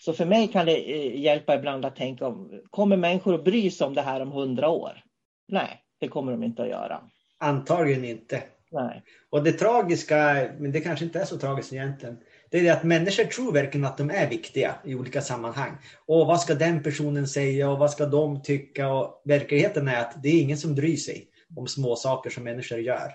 Så 0.00 0.12
för 0.12 0.26
mig 0.26 0.48
kan 0.48 0.66
det 0.66 0.94
eh, 0.94 1.20
hjälpa 1.20 1.54
ibland 1.54 1.84
att 1.84 1.96
tänka 1.96 2.26
om, 2.26 2.60
kommer 2.70 2.96
människor 2.96 3.34
att 3.34 3.44
bry 3.44 3.70
sig 3.70 3.86
om 3.86 3.94
det 3.94 4.02
här 4.02 4.20
om 4.20 4.32
hundra 4.32 4.68
år? 4.68 5.02
Nej, 5.48 5.80
Det 6.00 6.08
kommer 6.08 6.32
de 6.32 6.42
inte 6.42 6.62
att 6.62 6.68
göra. 6.68 7.00
Antagligen 7.38 8.04
inte. 8.04 8.42
Nej. 8.70 9.02
Och 9.30 9.44
det 9.44 9.52
tragiska, 9.52 10.48
men 10.58 10.72
det 10.72 10.80
kanske 10.80 11.04
inte 11.04 11.20
är 11.20 11.24
så 11.24 11.38
tragiskt 11.38 11.72
egentligen, 11.72 12.18
det 12.50 12.58
är 12.58 12.62
det 12.62 12.70
att 12.70 12.84
människor 12.84 13.24
tror 13.24 13.52
verkligen 13.52 13.86
att 13.86 13.98
de 13.98 14.10
är 14.10 14.28
viktiga 14.28 14.74
i 14.84 14.94
olika 14.94 15.20
sammanhang. 15.20 15.76
Och 16.06 16.26
vad 16.26 16.40
ska 16.40 16.54
den 16.54 16.82
personen 16.82 17.28
säga 17.28 17.70
och 17.70 17.78
vad 17.78 17.90
ska 17.90 18.06
de 18.06 18.42
tycka? 18.42 18.88
Och 18.88 19.22
verkligheten 19.24 19.88
är 19.88 20.00
att 20.00 20.22
det 20.22 20.28
är 20.28 20.42
ingen 20.42 20.58
som 20.58 20.74
bryr 20.74 20.96
sig 20.96 21.28
om 21.56 21.66
små 21.66 21.96
saker 21.96 22.30
som 22.30 22.44
människor 22.44 22.78
gör 22.78 23.12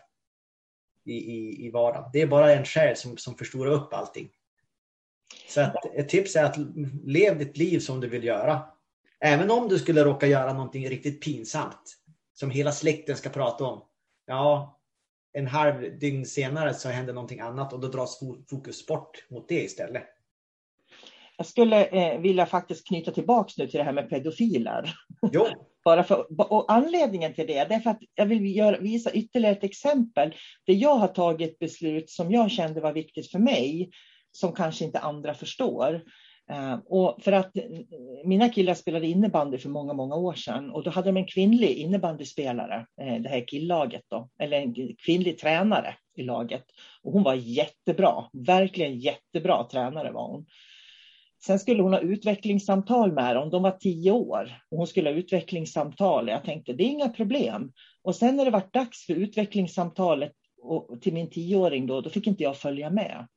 i, 1.06 1.14
i, 1.14 1.66
i 1.66 1.72
vardagen. 1.72 2.10
Det 2.14 2.22
är 2.22 2.28
bara 2.28 2.54
en 2.54 2.66
själ 2.66 2.96
som, 2.96 3.18
som 3.18 3.36
förstorar 3.36 3.72
upp 3.72 3.94
allting. 3.94 4.30
Så 5.48 5.62
att 5.62 5.86
ett 5.96 6.10
tips 6.10 6.36
är 6.36 6.44
att 6.44 6.58
lev 7.04 7.38
ditt 7.38 7.58
liv 7.58 7.80
som 7.80 8.00
du 8.00 8.10
vill 8.10 8.24
göra. 8.24 8.64
Även 9.20 9.52
om 9.52 9.68
du 9.68 9.80
skulle 9.80 10.04
råka 10.04 10.28
göra 10.28 10.54
någonting 10.54 10.90
riktigt 10.90 11.22
pinsamt 11.22 11.98
som 12.34 12.52
hela 12.52 12.72
släkten 12.72 13.16
ska 13.16 13.30
prata 13.30 13.64
om. 13.64 13.82
Ja, 14.26 14.80
en 15.34 15.48
halv 15.48 16.00
dygn 16.00 16.26
senare 16.26 16.74
så 16.74 16.90
händer 16.90 17.14
någonting 17.14 17.40
annat 17.40 17.74
och 17.74 17.80
då 17.80 17.88
dras 17.88 18.20
fokus 18.50 18.88
bort 18.88 19.26
mot 19.30 19.50
det 19.50 19.64
istället. 19.64 20.04
Jag 21.42 21.46
skulle 21.46 21.86
eh, 21.86 22.20
vilja 22.20 22.46
faktiskt 22.46 22.88
knyta 22.88 23.12
tillbaks 23.12 23.58
nu 23.58 23.68
till 23.68 23.78
det 23.78 23.84
här 23.84 23.92
med 23.92 24.10
pedofiler. 24.10 24.94
Jo. 25.32 25.48
Bara 25.86 26.04
för, 26.04 26.26
och 26.52 26.72
anledningen 26.72 27.34
till 27.34 27.48
det, 27.48 27.58
är 27.58 27.80
för 27.80 27.90
att 27.90 28.00
jag 28.16 28.26
vill 28.26 28.56
göra, 28.56 28.78
visa 28.78 29.12
ytterligare 29.12 29.56
ett 29.56 29.64
exempel 29.64 30.36
där 30.66 30.74
jag 30.74 30.96
har 30.96 31.08
tagit 31.08 31.60
beslut 31.60 32.10
som 32.10 32.32
jag 32.32 32.52
kände 32.52 32.82
var 32.82 32.94
viktigt 32.94 33.32
för 33.32 33.40
mig, 33.40 33.92
som 34.32 34.54
kanske 34.54 34.86
inte 34.86 35.00
andra 35.00 35.34
förstår. 35.34 36.02
Uh, 36.52 36.80
och 36.86 37.24
för 37.24 37.32
att 37.32 37.52
mina 38.26 38.50
killar 38.50 38.74
spelade 38.74 39.08
innebandy 39.08 39.58
för 39.58 39.70
många, 39.70 39.94
många 39.94 40.16
år 40.16 40.34
sedan 40.34 40.72
och 40.72 40.84
då 40.84 40.90
hade 40.90 41.10
de 41.10 41.18
en 41.18 41.28
kvinnlig 41.28 41.70
innebandyspelare, 41.70 42.86
uh, 43.02 43.22
det 43.22 43.30
här 43.30 43.46
killaget 43.48 44.04
då, 44.08 44.30
eller 44.40 44.58
en 44.58 44.96
kvinnlig 45.06 45.40
tränare 45.40 45.96
i 46.18 46.24
laget. 46.24 46.66
Och 47.04 47.12
hon 47.12 47.24
var 47.24 47.34
jättebra, 47.34 48.26
verkligen 48.34 49.00
jättebra 49.00 49.68
tränare 49.72 50.12
var 50.12 50.28
hon. 50.28 50.46
Sen 51.46 51.60
skulle 51.60 51.84
hon 51.84 51.94
ha 51.94 52.00
utvecklingssamtal 52.00 53.12
med 53.12 53.36
dem. 53.36 53.50
De 53.50 53.64
var 53.64 53.72
tio 53.72 54.12
år 54.12 54.62
och 54.72 54.78
hon 54.78 54.88
skulle 54.88 55.10
ha 55.10 55.18
utvecklingssamtal. 55.18 56.28
Jag 56.28 56.44
tänkte 56.44 56.74
det 56.74 56.84
är 56.84 56.88
inga 56.88 57.10
problem. 57.10 57.72
Och 58.02 58.16
sen 58.16 58.36
när 58.36 58.46
det 58.46 58.52
var 58.52 58.64
dags 58.74 59.06
för 59.06 59.14
utvecklingssamtalet 59.14 60.34
och 60.62 61.02
till 61.02 61.14
min 61.14 61.30
tioåring 61.30 61.88
då, 61.88 62.02
då 62.02 62.10
fick 62.10 62.28
inte 62.28 62.44
jag 62.44 62.58
följa 62.58 62.90
med. 62.90 63.28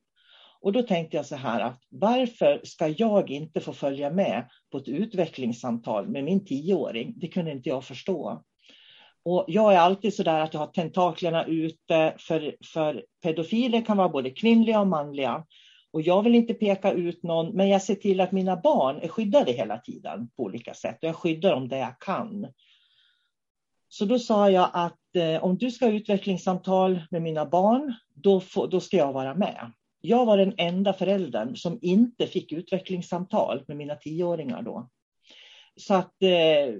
Och 0.61 0.71
då 0.71 0.81
tänkte 0.81 1.17
jag 1.17 1.25
så 1.25 1.35
här 1.35 1.59
att 1.59 1.79
varför 1.89 2.61
ska 2.63 2.87
jag 2.87 3.31
inte 3.31 3.59
få 3.59 3.73
följa 3.73 4.09
med 4.09 4.49
på 4.71 4.77
ett 4.77 4.87
utvecklingssamtal 4.87 6.07
med 6.07 6.23
min 6.23 6.45
tioåring? 6.45 7.13
Det 7.17 7.27
kunde 7.27 7.51
inte 7.51 7.69
jag 7.69 7.83
förstå. 7.83 8.43
Och 9.25 9.45
jag 9.47 9.73
är 9.73 9.77
alltid 9.77 10.13
så 10.13 10.23
där 10.23 10.39
att 10.39 10.53
jag 10.53 10.61
har 10.61 10.67
tentaklerna 10.67 11.45
ute 11.45 12.13
för, 12.17 12.55
för 12.73 13.05
pedofiler 13.23 13.85
kan 13.85 13.97
vara 13.97 14.09
både 14.09 14.29
kvinnliga 14.29 14.79
och 14.79 14.87
manliga. 14.87 15.45
Och 15.95 16.01
jag 16.01 16.23
vill 16.23 16.35
inte 16.35 16.53
peka 16.53 16.91
ut 16.91 17.23
någon, 17.23 17.55
men 17.55 17.69
jag 17.69 17.81
ser 17.81 17.95
till 17.95 18.21
att 18.21 18.31
mina 18.31 18.55
barn 18.55 18.99
är 19.01 19.07
skyddade 19.07 19.51
hela 19.51 19.77
tiden 19.77 20.29
på 20.35 20.43
olika 20.43 20.73
sätt. 20.73 20.97
Och 21.01 21.09
jag 21.09 21.15
skyddar 21.15 21.51
dem 21.51 21.67
där 21.67 21.77
jag 21.77 21.99
kan. 21.99 22.47
Så 23.87 24.05
då 24.05 24.19
sa 24.19 24.49
jag 24.49 24.69
att 24.73 25.15
eh, 25.15 25.43
om 25.43 25.57
du 25.57 25.71
ska 25.71 25.85
ha 25.85 25.91
utvecklingssamtal 25.91 27.01
med 27.11 27.21
mina 27.21 27.45
barn, 27.45 27.93
då, 28.13 28.39
få, 28.39 28.67
då 28.67 28.79
ska 28.79 28.97
jag 28.97 29.13
vara 29.13 29.35
med. 29.35 29.71
Jag 30.01 30.25
var 30.25 30.37
den 30.37 30.53
enda 30.57 30.93
föräldern 30.93 31.55
som 31.55 31.79
inte 31.81 32.27
fick 32.27 32.51
utvecklingssamtal 32.51 33.63
med 33.67 33.77
mina 33.77 33.95
tioåringar 33.95 34.61
då. 34.61 34.89
Så 35.75 35.93
att, 35.93 36.21
eh, 36.21 36.75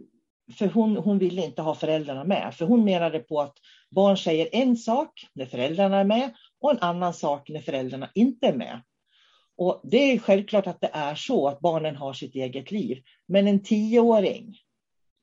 för 0.56 0.67
hon, 0.67 0.97
hon 0.97 1.17
ville 1.17 1.45
inte 1.45 1.62
ha 1.62 1.75
föräldrarna 1.75 2.23
med, 2.23 2.54
för 2.56 2.65
hon 2.65 2.84
menade 2.84 3.19
på 3.19 3.41
att 3.41 3.58
barn 3.91 4.17
säger 4.17 4.49
en 4.51 4.78
sak 4.78 5.28
när 5.34 5.45
föräldrarna 5.45 5.97
är 5.97 6.06
med 6.06 6.34
och 6.62 6.71
en 6.71 6.80
annan 6.80 7.13
sak 7.13 7.49
när 7.49 7.62
föräldrarna 7.62 8.10
inte 8.13 8.47
är 8.47 8.54
med. 8.54 8.82
Och 9.58 9.82
Det 9.84 9.98
är 9.98 10.20
självklart 10.20 10.68
att 10.68 10.82
det 10.82 10.89
är 10.94 11.15
så 11.15 11.48
att 11.48 11.60
barnen 11.60 11.96
har 11.96 12.13
sitt 12.13 12.36
eget 12.36 12.72
liv. 12.72 13.04
Men 13.28 13.48
en 13.48 13.63
tioåring, 13.63 14.58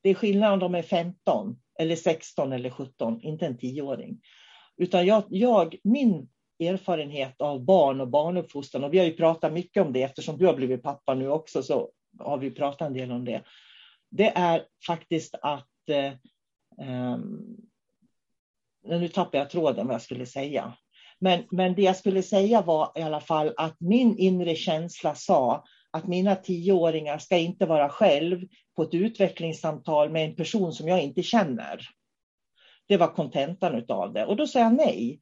det 0.03 0.11
är 0.11 0.14
skillnad 0.14 0.53
om 0.53 0.59
de 0.59 0.75
är 0.75 0.83
15 0.83 1.57
eller 1.79 1.97
16 1.97 2.53
eller 2.53 2.71
17, 2.71 3.21
inte 3.23 3.47
en 3.47 3.59
tioåring. 3.59 4.21
Utan 4.77 5.07
jag, 5.07 5.25
jag, 5.29 5.77
min 5.85 6.29
erfarenhet 6.59 7.40
av 7.40 7.64
barn 7.64 8.01
och 8.01 8.09
barnuppfostran, 8.09 8.85
och 8.85 8.95
vi 8.95 8.99
har 8.99 9.07
ju 9.07 9.16
pratat 9.16 9.53
mycket 9.53 9.83
om 9.83 9.92
det 9.92 10.03
eftersom 10.03 10.38
du 10.38 10.47
har 10.47 10.55
blivit 10.55 10.83
pappa 10.83 11.14
nu 11.14 11.29
också, 11.29 11.62
så 11.62 11.90
har 12.18 12.38
vi 12.38 12.51
pratat 12.51 12.87
en 12.87 12.95
del 12.95 13.12
om 13.12 13.25
det. 13.25 13.42
Det 14.11 14.29
är 14.29 14.64
faktiskt 14.87 15.35
att 15.42 15.88
eh, 15.88 16.12
um, 16.88 17.57
nu 18.85 19.09
tappar 19.09 19.38
jag 19.38 19.51
tråden 19.51 19.87
vad 19.87 19.95
jag 19.95 20.03
skulle 20.03 20.27
säga. 20.27 20.77
Men, 21.22 21.44
men 21.50 21.74
det 21.74 21.82
jag 21.82 21.96
skulle 21.96 22.22
säga 22.22 22.62
var 22.62 22.92
i 22.94 23.02
alla 23.02 23.20
fall 23.20 23.52
att 23.56 23.80
min 23.80 24.18
inre 24.18 24.54
känsla 24.54 25.14
sa 25.14 25.64
att 25.90 26.06
mina 26.06 26.37
tioåringar 26.37 27.18
ska 27.18 27.37
inte 27.37 27.66
vara 27.66 27.88
själv 27.88 28.48
på 28.76 28.82
ett 28.82 28.94
utvecklingssamtal 28.94 30.11
med 30.11 30.24
en 30.24 30.37
person 30.37 30.72
som 30.72 30.88
jag 30.88 31.02
inte 31.02 31.22
känner. 31.22 31.80
Det 32.88 32.96
var 32.96 33.08
kontentan 33.08 33.85
av 33.88 34.12
det. 34.12 34.26
Och 34.26 34.37
då 34.37 34.46
sa 34.46 34.58
jag 34.58 34.74
nej. 34.74 35.20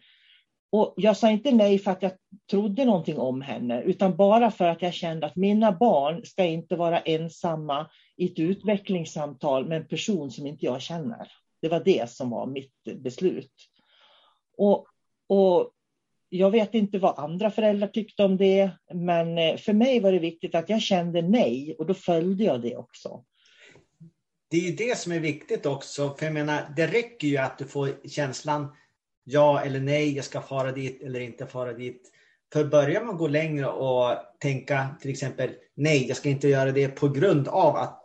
Och 0.73 0.95
jag 0.97 1.17
sa 1.17 1.31
inte 1.31 1.53
nej 1.53 1.79
för 1.79 1.91
att 1.91 2.03
jag 2.03 2.13
trodde 2.51 2.85
någonting 2.85 3.19
om 3.19 3.41
henne, 3.43 3.83
utan 3.83 4.17
bara 4.17 4.51
för 4.51 4.65
att 4.65 4.83
jag 4.83 4.95
kände 4.95 5.27
att 5.27 5.37
mina 5.37 5.73
barn 5.73 6.25
ska 6.25 6.45
inte 6.45 6.77
vara 6.77 7.01
ensamma 7.01 7.91
i 8.17 8.25
ett 8.25 8.39
utvecklingssamtal 8.39 9.69
med 9.69 9.77
en 9.77 9.89
person 9.89 10.31
som 10.31 10.47
inte 10.47 10.65
jag 10.65 10.83
känner. 10.83 11.33
Det 11.63 11.69
var 11.69 11.81
det 11.85 12.11
som 12.11 12.31
var 12.31 12.47
mitt 12.47 12.75
beslut. 13.03 13.53
Och, 14.57 14.87
och 15.29 15.73
jag 16.31 16.51
vet 16.51 16.75
inte 16.75 16.99
vad 16.99 17.19
andra 17.19 17.51
föräldrar 17.51 17.89
tyckte 17.89 18.25
om 18.25 18.37
det, 18.37 18.71
men 18.95 19.39
eh, 19.39 19.57
för 19.57 19.73
mig 19.73 20.01
var 20.01 20.13
det 20.13 20.19
viktigt 20.19 20.55
att 20.55 20.69
jag 20.69 20.83
kände 20.83 21.23
nej 21.23 21.77
och 21.79 21.87
då 21.87 21.95
följde 21.95 22.45
jag 22.45 22.63
det 22.63 22.77
också. 22.77 23.25
Det 24.51 24.57
är 24.57 24.61
ju 24.61 24.73
det 24.73 24.99
som 24.99 25.13
är 25.13 25.21
viktigt 25.21 25.67
också, 25.67 26.15
för 26.19 26.27
jag 26.27 26.35
menar, 26.35 26.73
det 26.77 26.87
räcker 26.87 27.29
ju 27.29 27.37
att 27.37 27.59
du 27.59 27.65
får 27.65 28.09
känslan 28.09 28.69
ja 29.25 29.63
eller 29.63 29.81
nej, 29.81 30.17
jag 30.17 30.25
ska 30.25 30.43
fara 30.43 30.73
dit 30.73 31.03
eller 31.03 31.21
inte 31.21 31.47
fara 31.47 31.73
dit. 31.73 32.13
För 32.53 32.65
börjar 32.65 33.05
man 33.05 33.17
gå 33.17 33.29
längre 33.29 33.67
och 33.67 34.17
tänka 34.41 34.89
till 35.01 35.11
exempel 35.11 35.51
nej, 35.77 36.09
jag 36.09 36.17
ska 36.17 36.29
inte 36.29 36.49
göra 36.49 36.73
det 36.73 36.89
på 36.89 37.09
grund 37.09 37.49
av 37.49 37.77
att 37.77 38.03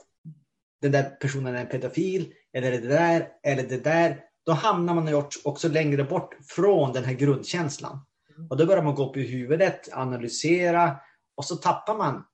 den 0.82 0.92
där 0.92 1.04
personen 1.04 1.56
är 1.56 1.62
en 1.62 1.68
pedofil 1.68 2.34
eller 2.54 2.72
det 2.72 2.88
där 2.88 3.28
eller 3.44 3.64
det 3.64 3.84
där. 3.84 4.20
Då 4.46 4.52
hamnar 4.52 4.94
man 4.94 5.24
också 5.44 5.70
längre 5.70 6.04
bort 6.04 6.38
från 6.48 6.94
den 6.94 7.04
här 7.04 7.14
grundkänslan. 7.14 8.06
Och 8.50 8.58
då 8.58 8.66
börjar 8.66 8.84
man 8.84 8.96
gå 8.96 9.10
upp 9.10 9.18
i 9.18 9.28
huvudet, 9.28 9.90
analysera 9.94 10.98
och 11.36 11.46
så 11.46 11.56
tappar 11.56 11.98
man 11.98 12.26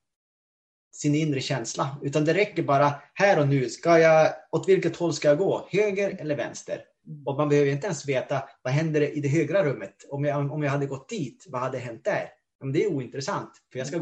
sin 0.92 1.16
inre 1.16 1.42
känsla. 1.42 1.98
Utan 2.02 2.26
det 2.26 2.34
räcker 2.34 2.64
bara 2.64 2.94
här 3.14 3.40
och 3.40 3.48
nu. 3.48 3.70
Ska 3.70 4.00
jag, 4.00 4.34
åt 4.52 4.70
vilket 4.70 4.96
håll 4.96 5.14
ska 5.14 5.28
jag 5.28 5.38
gå? 5.38 5.68
Höger 5.72 6.18
eller 6.20 6.36
vänster? 6.36 6.82
Och 7.26 7.38
man 7.38 7.50
behöver 7.50 7.72
inte 7.72 7.88
ens 7.88 8.08
veta 8.08 8.44
vad 8.62 8.74
händer 8.74 9.02
i 9.18 9.20
det 9.20 9.28
högra 9.28 9.64
rummet. 9.64 9.96
Om 10.10 10.26
jag, 10.26 10.52
om 10.52 10.64
jag 10.64 10.72
hade 10.72 10.86
gått 10.86 11.10
dit, 11.10 11.46
vad 11.48 11.62
hade 11.62 11.78
hänt 11.78 12.04
där? 12.04 12.30
Men 12.60 12.74
det 12.74 12.84
är 12.84 12.94
ointressant. 12.94 13.52
För 13.72 13.80
jag 13.80 13.88
ska... 13.88 14.02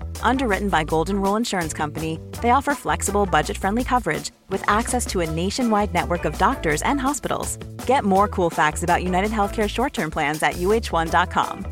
Underwritten 0.23 0.69
by 0.69 0.83
Golden 0.83 1.21
Rule 1.21 1.35
Insurance 1.35 1.73
Company, 1.73 2.19
they 2.41 2.51
offer 2.51 2.73
flexible, 2.73 3.25
budget 3.25 3.57
friendly 3.57 3.83
coverage 3.83 4.31
with 4.49 4.63
access 4.67 5.05
to 5.07 5.21
a 5.21 5.29
nationwide 5.29 5.93
network 5.93 6.25
of 6.25 6.37
doctors 6.37 6.81
and 6.81 6.99
hospitals. 6.99 7.57
Get 7.87 8.03
more 8.03 8.27
cool 8.27 8.49
facts 8.49 8.83
about 8.83 9.03
United 9.03 9.31
Healthcare 9.31 9.69
short 9.69 9.93
term 9.93 10.11
plans 10.11 10.43
at 10.43 10.53
uh1.com. 10.53 11.65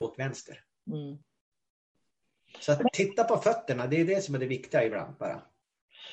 Åt 0.00 0.18
vänster. 0.18 0.58
Mm. 0.92 1.18
Så 2.60 2.72
att 2.72 2.92
titta 2.92 3.24
på 3.24 3.36
fötterna, 3.36 3.86
det 3.86 4.00
är 4.00 4.04
det 4.04 4.24
som 4.24 4.34
är 4.34 4.38
det 4.38 4.46
viktiga 4.46 4.84
ibland 4.84 5.16
bara. 5.18 5.42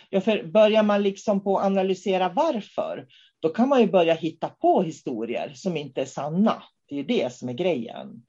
Ja, 0.09 0.21
för 0.21 0.43
börjar 0.43 0.83
man 0.83 1.03
liksom 1.03 1.43
på 1.43 1.59
att 1.59 1.65
analysera 1.65 2.29
varför, 2.29 3.07
då 3.39 3.49
kan 3.49 3.69
man 3.69 3.81
ju 3.81 3.88
börja 3.88 4.13
hitta 4.13 4.49
på 4.49 4.81
historier 4.83 5.53
som 5.55 5.77
inte 5.77 6.01
är 6.01 6.05
sanna. 6.05 6.63
Det 6.89 6.99
är 6.99 7.03
det 7.03 7.33
som 7.33 7.49
är 7.49 7.53
grejen. 7.53 8.25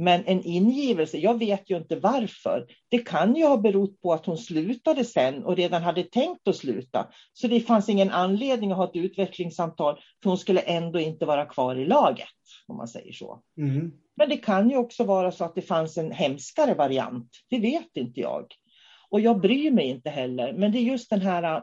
Men 0.00 0.24
en 0.26 0.44
ingivelse, 0.44 1.18
jag 1.18 1.38
vet 1.38 1.70
ju 1.70 1.76
inte 1.76 1.96
varför. 1.96 2.66
Det 2.88 2.98
kan 2.98 3.36
ju 3.36 3.44
ha 3.44 3.56
berott 3.56 4.00
på 4.00 4.12
att 4.12 4.26
hon 4.26 4.38
slutade 4.38 5.04
sen 5.04 5.44
och 5.44 5.56
redan 5.56 5.82
hade 5.82 6.02
tänkt 6.02 6.48
att 6.48 6.56
sluta. 6.56 7.08
Så 7.32 7.48
det 7.48 7.60
fanns 7.60 7.88
ingen 7.88 8.10
anledning 8.10 8.70
att 8.70 8.76
ha 8.76 8.84
ett 8.84 8.96
utvecklingssamtal, 8.96 10.00
för 10.22 10.30
hon 10.30 10.38
skulle 10.38 10.60
ändå 10.60 11.00
inte 11.00 11.26
vara 11.26 11.46
kvar 11.46 11.76
i 11.76 11.84
laget, 11.84 12.28
om 12.66 12.76
man 12.76 12.88
säger 12.88 13.12
så. 13.12 13.42
Mm. 13.58 13.92
Men 14.16 14.28
det 14.28 14.36
kan 14.36 14.70
ju 14.70 14.76
också 14.76 15.04
vara 15.04 15.32
så 15.32 15.44
att 15.44 15.54
det 15.54 15.62
fanns 15.62 15.98
en 15.98 16.12
hemskare 16.12 16.74
variant. 16.74 17.30
Det 17.50 17.58
vet 17.58 17.96
inte 17.96 18.20
jag. 18.20 18.46
Och 19.10 19.20
jag 19.20 19.40
bryr 19.40 19.70
mig 19.70 19.86
inte 19.86 20.10
heller. 20.10 20.52
Men 20.52 20.72
det 20.72 20.78
är 20.78 20.82
just 20.82 21.10
den 21.10 21.20
här 21.20 21.62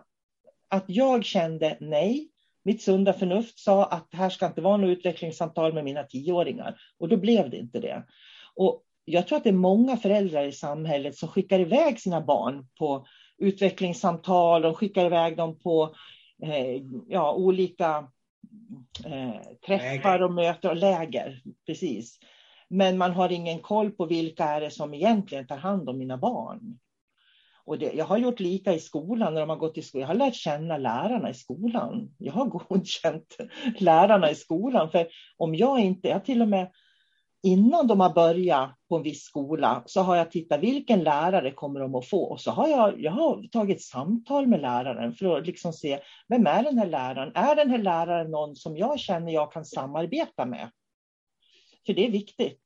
att 0.69 0.85
jag 0.87 1.25
kände 1.25 1.77
nej. 1.79 2.29
Mitt 2.67 2.81
sunda 2.81 3.13
förnuft 3.13 3.59
sa 3.59 3.85
att 3.85 4.07
här 4.11 4.29
ska 4.29 4.45
inte 4.45 4.61
vara 4.61 4.77
något 4.77 4.97
utvecklingssamtal 4.97 5.73
med 5.73 5.83
mina 5.83 6.03
tioåringar. 6.03 6.75
Och 6.99 7.09
då 7.09 7.17
blev 7.17 7.49
det 7.49 7.57
inte 7.57 7.79
det. 7.79 8.03
Och 8.55 8.83
jag 9.05 9.27
tror 9.27 9.37
att 9.37 9.43
det 9.43 9.49
är 9.49 9.53
många 9.53 9.97
föräldrar 9.97 10.43
i 10.43 10.51
samhället 10.51 11.15
som 11.15 11.29
skickar 11.29 11.59
iväg 11.59 11.99
sina 11.99 12.21
barn 12.21 12.67
på 12.79 13.05
utvecklingssamtal. 13.37 14.61
De 14.61 14.73
skickar 14.73 15.05
iväg 15.05 15.37
dem 15.37 15.59
på 15.59 15.95
eh, 16.43 16.81
ja, 17.07 17.33
olika 17.33 18.07
eh, 19.05 19.41
träffar 19.65 20.21
och 20.21 20.33
möten 20.33 20.71
och 20.71 20.77
läger. 20.77 21.41
Precis. 21.65 22.19
Men 22.69 22.97
man 22.97 23.11
har 23.11 23.31
ingen 23.31 23.59
koll 23.59 23.91
på 23.91 24.05
vilka 24.05 24.43
är 24.43 24.61
det 24.61 24.71
som 24.71 24.93
egentligen 24.93 25.47
tar 25.47 25.57
hand 25.57 25.89
om 25.89 25.97
mina 25.97 26.17
barn. 26.17 26.79
Och 27.67 27.79
det, 27.79 27.93
jag 27.93 28.05
har 28.05 28.17
gjort 28.17 28.39
lika 28.39 28.73
i 28.73 28.79
skolan 28.79 29.33
när 29.33 29.41
de 29.41 29.49
har 29.49 29.57
gått 29.57 29.77
i 29.77 29.81
skolan. 29.81 30.01
Jag 30.01 30.07
har 30.07 30.25
lärt 30.25 30.35
känna 30.35 30.77
lärarna 30.77 31.29
i 31.29 31.33
skolan. 31.33 32.09
Jag 32.17 32.33
har 32.33 32.45
godkänt 32.69 33.37
lärarna 33.79 34.31
i 34.31 34.35
skolan. 34.35 34.91
För 34.91 35.07
om 35.37 35.55
jag 35.55 35.79
inte, 35.79 36.07
jag 36.07 36.25
till 36.25 36.41
och 36.41 36.47
med 36.47 36.71
innan 37.43 37.87
de 37.87 37.99
har 37.99 38.13
börjat 38.13 38.69
på 38.89 38.95
en 38.95 39.03
viss 39.03 39.23
skola 39.23 39.83
så 39.85 40.01
har 40.01 40.15
jag 40.15 40.31
tittat 40.31 40.59
vilken 40.59 41.03
lärare 41.03 41.51
kommer 41.51 41.79
de 41.79 41.95
att 41.95 42.07
få. 42.07 42.23
Och 42.23 42.41
så 42.41 42.51
har 42.51 42.67
jag, 42.67 43.01
jag 43.01 43.11
har 43.11 43.47
tagit 43.47 43.81
samtal 43.81 44.47
med 44.47 44.61
läraren 44.61 45.13
för 45.13 45.37
att 45.37 45.47
liksom 45.47 45.73
se 45.73 45.99
vem 46.27 46.47
är 46.47 46.63
den 46.63 46.77
här 46.77 46.87
läraren? 46.87 47.31
Är 47.35 47.55
den 47.55 47.69
här 47.69 47.77
läraren 47.77 48.31
någon 48.31 48.55
som 48.55 48.77
jag 48.77 48.99
känner 48.99 49.31
jag 49.31 49.51
kan 49.51 49.65
samarbeta 49.65 50.45
med? 50.45 50.71
För 51.85 51.93
det 51.93 52.05
är 52.05 52.11
viktigt. 52.11 52.63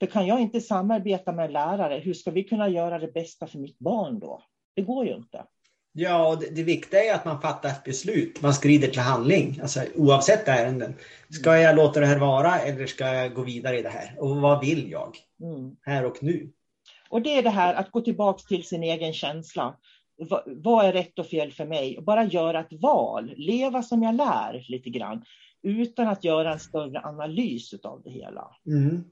För 0.00 0.06
kan 0.06 0.26
jag 0.26 0.40
inte 0.40 0.60
samarbeta 0.60 1.32
med 1.32 1.52
lärare, 1.52 1.98
hur 1.98 2.14
ska 2.14 2.30
vi 2.30 2.44
kunna 2.44 2.68
göra 2.68 2.98
det 2.98 3.12
bästa 3.12 3.46
för 3.46 3.58
mitt 3.58 3.78
barn 3.78 4.18
då? 4.18 4.42
Det 4.74 4.82
går 4.82 5.06
ju 5.06 5.14
inte. 5.14 5.44
Ja, 5.92 6.36
det, 6.40 6.54
det 6.54 6.62
viktiga 6.62 7.04
är 7.04 7.14
att 7.14 7.24
man 7.24 7.40
fattar 7.40 7.68
ett 7.68 7.84
beslut. 7.84 8.42
Man 8.42 8.54
skrider 8.54 8.88
till 8.88 9.00
handling, 9.00 9.58
alltså, 9.62 9.80
oavsett 9.94 10.48
ärenden. 10.48 10.94
Ska 11.30 11.56
jag 11.56 11.76
låta 11.76 12.00
det 12.00 12.06
här 12.06 12.18
vara 12.18 12.58
eller 12.58 12.86
ska 12.86 13.06
jag 13.06 13.34
gå 13.34 13.42
vidare 13.42 13.78
i 13.78 13.82
det 13.82 13.88
här? 13.88 14.14
Och 14.18 14.36
vad 14.36 14.60
vill 14.60 14.90
jag? 14.90 15.16
Mm. 15.42 15.76
Här 15.82 16.04
och 16.04 16.22
nu. 16.22 16.52
Och 17.08 17.22
det 17.22 17.38
är 17.38 17.42
det 17.42 17.50
här 17.50 17.74
att 17.74 17.90
gå 17.90 18.00
tillbaka 18.00 18.42
till 18.48 18.64
sin 18.64 18.82
egen 18.82 19.12
känsla. 19.12 19.76
Va, 20.30 20.42
vad 20.46 20.84
är 20.86 20.92
rätt 20.92 21.18
och 21.18 21.26
fel 21.26 21.52
för 21.52 21.64
mig? 21.64 21.98
Bara 22.02 22.24
göra 22.24 22.60
ett 22.60 22.82
val, 22.82 23.32
leva 23.36 23.82
som 23.82 24.02
jag 24.02 24.14
lär 24.14 24.64
lite 24.68 24.90
grann. 24.90 25.24
Utan 25.62 26.08
att 26.08 26.24
göra 26.24 26.52
en 26.52 26.60
större 26.60 27.00
analys 27.00 27.74
av 27.82 28.02
det 28.04 28.10
hela. 28.10 28.56
Mm. 28.66 29.04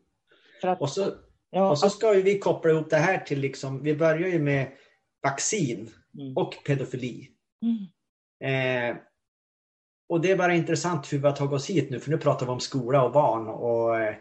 Att, 0.62 0.81
Och 0.81 0.90
så, 0.90 1.12
ja, 1.51 1.71
och 1.71 1.79
så 1.79 1.90
ska 1.90 2.14
ju 2.14 2.23
vi 2.23 2.38
koppla 2.38 2.71
ihop 2.71 2.90
det 2.90 2.97
här 2.97 3.18
till, 3.18 3.40
liksom, 3.40 3.83
vi 3.83 3.97
börjar 3.97 4.29
ju 4.29 4.38
med 4.38 4.73
vaccin 5.23 5.90
mm, 6.18 6.37
och 6.37 6.55
pedofili. 6.66 7.29
mm, 7.62 7.87
Eh, 8.40 8.97
och 10.09 10.21
det 10.21 10.31
är 10.31 10.37
bara 10.37 10.55
intressant 10.55 11.12
hur 11.12 11.18
vi 11.18 11.27
har 11.27 11.37
tagit 11.37 11.53
oss 11.53 11.71
hit 11.71 11.90
nu, 11.90 12.01
för 12.01 12.11
nu 12.11 12.18
pratar 12.18 12.47
vi 12.47 12.53
om 12.53 12.61
skola 12.61 13.05
och 13.05 13.12
barn. 13.12 13.49
Och, 13.49 14.01
eh, 14.01 14.14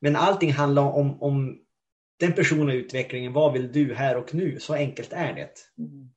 men 0.00 0.16
allting 0.16 0.52
handlar 0.52 0.82
om, 0.82 1.22
om 1.22 1.58
den 2.20 2.32
personliga 2.32 2.76
utvecklingen. 2.76 3.32
Vad 3.32 3.52
vill 3.52 3.72
du 3.72 3.94
här 3.94 4.16
och 4.16 4.34
nu? 4.34 4.60
Så 4.60 4.74
enkelt 4.74 5.12
är 5.12 5.34
det. 5.34 5.50
mm. 5.78 6.10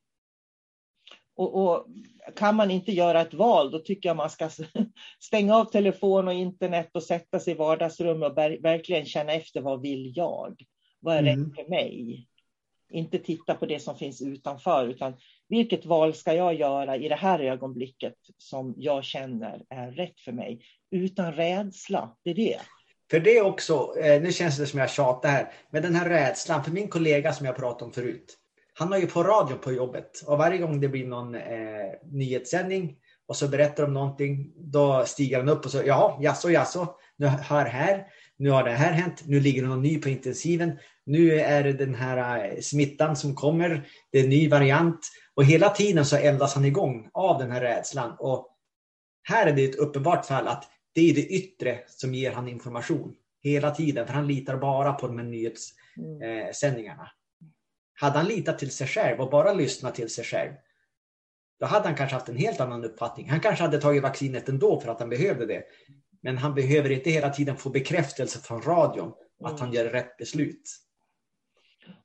Och, 1.41 1.55
och 1.55 1.87
kan 2.35 2.55
man 2.55 2.71
inte 2.71 2.91
göra 2.91 3.21
ett 3.21 3.33
val, 3.33 3.71
då 3.71 3.79
tycker 3.79 4.09
jag 4.09 4.15
man 4.17 4.29
ska 4.29 4.49
stänga 5.19 5.55
av 5.55 5.65
telefon 5.65 6.27
och 6.27 6.33
internet 6.33 6.89
och 6.93 7.03
sätta 7.03 7.39
sig 7.39 7.53
i 7.53 7.57
vardagsrummet 7.57 8.31
och 8.31 8.37
ver- 8.37 8.61
verkligen 8.61 9.05
känna 9.05 9.33
efter 9.33 9.61
vad 9.61 9.81
vill 9.81 10.13
jag? 10.15 10.55
Vad 10.99 11.15
är 11.15 11.19
Mm. 11.19 11.45
rätt 11.45 11.55
för 11.55 11.69
mig? 11.69 12.27
Inte 12.93 13.19
titta 13.19 13.55
på 13.55 13.65
det 13.65 13.79
som 13.79 13.95
finns 13.95 14.21
utanför, 14.21 14.87
utan 14.87 15.13
vilket 15.49 15.85
val 15.85 16.13
ska 16.13 16.33
jag 16.33 16.53
göra 16.53 16.97
i 16.97 17.07
det 17.09 17.15
här 17.15 17.39
ögonblicket 17.39 18.15
som 18.37 18.73
jag 18.77 19.03
känner 19.03 19.61
är 19.69 19.91
rätt 19.91 20.19
för 20.19 20.31
mig? 20.31 20.61
Utan 20.91 21.33
rädsla, 21.33 22.15
det 22.23 22.29
är 22.29 22.35
det. 22.35 22.59
För 23.11 23.19
det 23.19 23.41
också, 23.41 23.93
eh, 23.99 24.21
nu 24.21 24.31
känns 24.31 24.57
det 24.57 24.65
som 24.65 24.79
jag 24.79 24.89
tjatar 24.89 25.29
här, 25.29 25.51
men 25.71 25.81
den 25.83 25.95
här 25.95 26.09
rädslan, 26.09 26.63
för 26.63 26.71
min 26.71 26.87
kollega 26.87 27.33
som 27.33 27.45
jag 27.45 27.55
pratade 27.55 27.85
om 27.85 27.91
förut, 27.91 28.37
han 28.81 28.91
har 28.91 28.99
ju 28.99 29.07
på 29.07 29.23
radio 29.23 29.55
på 29.55 29.71
jobbet 29.71 30.23
och 30.25 30.37
varje 30.37 30.57
gång 30.57 30.81
det 30.81 30.87
blir 30.87 31.07
någon 31.07 31.35
eh, 31.35 31.91
nyhetssändning 32.11 32.95
och 33.27 33.35
så 33.35 33.47
berättar 33.47 33.83
de 33.83 33.93
någonting, 33.93 34.51
då 34.55 35.03
stiger 35.05 35.37
han 35.37 35.49
upp 35.49 35.65
och 35.65 35.71
så, 35.71 35.81
ja, 35.85 36.19
jaså, 36.21 36.49
jaså, 36.49 36.95
nu 37.17 37.25
hör 37.27 37.65
här, 37.65 38.07
nu 38.37 38.49
har 38.49 38.63
det 38.63 38.71
här 38.71 38.91
hänt, 38.91 39.23
nu 39.25 39.39
ligger 39.39 39.63
någon 39.63 39.81
ny 39.81 40.01
på 40.01 40.09
intensiven, 40.09 40.71
nu 41.05 41.39
är 41.39 41.63
det 41.63 41.73
den 41.73 41.95
här 41.95 42.45
eh, 42.45 42.59
smittan 42.61 43.15
som 43.15 43.35
kommer, 43.35 43.87
det 44.11 44.19
är 44.19 44.23
en 44.23 44.29
ny 44.29 44.49
variant 44.49 44.99
och 45.35 45.45
hela 45.45 45.69
tiden 45.69 46.05
så 46.05 46.15
eldas 46.17 46.53
han 46.53 46.65
igång 46.65 47.09
av 47.13 47.39
den 47.39 47.51
här 47.51 47.61
rädslan 47.61 48.15
och 48.19 48.57
här 49.23 49.47
är 49.47 49.53
det 49.53 49.63
ett 49.63 49.75
uppenbart 49.75 50.25
fall 50.25 50.47
att 50.47 50.63
det 50.93 51.09
är 51.09 51.15
det 51.15 51.27
yttre 51.27 51.79
som 51.87 52.13
ger 52.13 52.31
han 52.31 52.47
information 52.47 53.13
hela 53.43 53.71
tiden, 53.71 54.07
för 54.07 54.13
han 54.13 54.27
litar 54.27 54.57
bara 54.57 54.93
på 54.93 55.07
de 55.07 55.17
här 55.17 55.25
Mm. 55.97 56.17
nyhetssändningarna. 56.19 57.11
Hade 58.01 58.17
han 58.17 58.27
litat 58.27 58.59
till 58.59 58.71
sig 58.71 58.87
själv 58.87 59.21
och 59.21 59.29
bara 59.29 59.53
lyssnat 59.53 59.95
till 59.95 60.09
sig 60.09 60.23
själv, 60.23 60.51
då 61.59 61.65
hade 61.65 61.87
han 61.87 61.95
kanske 61.95 62.15
haft 62.15 62.29
en 62.29 62.37
helt 62.37 62.59
annan 62.59 62.85
uppfattning. 62.85 63.29
Han 63.29 63.39
kanske 63.39 63.63
hade 63.63 63.81
tagit 63.81 64.03
vaccinet 64.03 64.49
ändå 64.49 64.79
för 64.79 64.91
att 64.91 64.99
han 64.99 65.09
behövde 65.09 65.45
det. 65.45 65.63
Men 66.21 66.37
han 66.37 66.55
behöver 66.55 66.89
inte 66.89 67.09
hela 67.09 67.29
tiden 67.29 67.57
få 67.57 67.69
bekräftelse 67.69 68.39
från 68.39 68.61
radion 68.61 69.13
att 69.43 69.59
han 69.59 69.73
gör 69.73 69.85
rätt 69.85 70.17
beslut. 70.17 70.61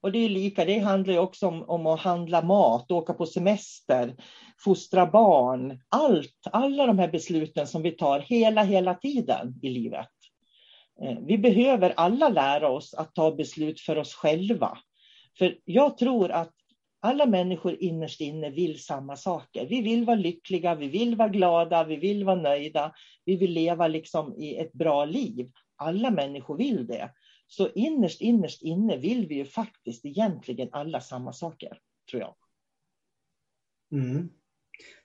Och 0.00 0.12
det 0.12 0.18
är 0.18 0.28
lika, 0.28 0.64
det 0.64 0.78
handlar 0.78 1.12
ju 1.14 1.18
också 1.18 1.46
om, 1.46 1.62
om 1.62 1.86
att 1.86 2.00
handla 2.00 2.42
mat, 2.42 2.90
åka 2.90 3.14
på 3.14 3.26
semester, 3.26 4.16
fostra 4.58 5.06
barn. 5.06 5.80
Allt, 5.88 6.40
alla 6.52 6.86
de 6.86 6.98
här 6.98 7.08
besluten 7.08 7.66
som 7.66 7.82
vi 7.82 7.90
tar 7.90 8.20
hela, 8.20 8.62
hela 8.62 8.94
tiden 8.94 9.54
i 9.62 9.68
livet. 9.68 10.08
Eh, 11.02 11.18
vi 11.26 11.38
behöver 11.38 11.94
alla 11.96 12.28
lära 12.28 12.68
oss 12.68 12.94
att 12.94 13.14
ta 13.14 13.34
beslut 13.34 13.80
för 13.80 13.98
oss 13.98 14.14
själva. 14.14 14.78
För 15.38 15.58
jag 15.64 15.98
tror 15.98 16.30
att 16.30 16.52
alla 17.00 17.26
människor 17.26 17.76
innerst 17.80 18.20
inne 18.20 18.50
vill 18.50 18.82
samma 18.82 19.16
saker. 19.16 19.66
Vi 19.66 19.82
vill 19.82 20.04
vara 20.04 20.16
lyckliga, 20.16 20.74
vi 20.74 20.88
vill 20.88 21.16
vara 21.16 21.28
glada, 21.28 21.84
vi 21.84 21.96
vill 21.96 22.24
vara 22.24 22.36
nöjda. 22.36 22.94
Vi 23.24 23.36
vill 23.36 23.52
leva 23.52 23.88
liksom 23.88 24.34
i 24.36 24.56
ett 24.56 24.72
bra 24.72 25.04
liv. 25.04 25.50
Alla 25.76 26.10
människor 26.10 26.56
vill 26.56 26.86
det. 26.86 27.12
Så 27.46 27.68
innerst, 27.72 28.20
innerst 28.20 28.62
inne 28.62 28.96
vill 28.96 29.26
vi 29.26 29.34
ju 29.34 29.44
faktiskt 29.44 30.04
egentligen 30.04 30.68
alla 30.72 31.00
samma 31.00 31.32
saker, 31.32 31.78
tror 32.10 32.22
jag. 32.22 32.34
Mm. 33.92 34.28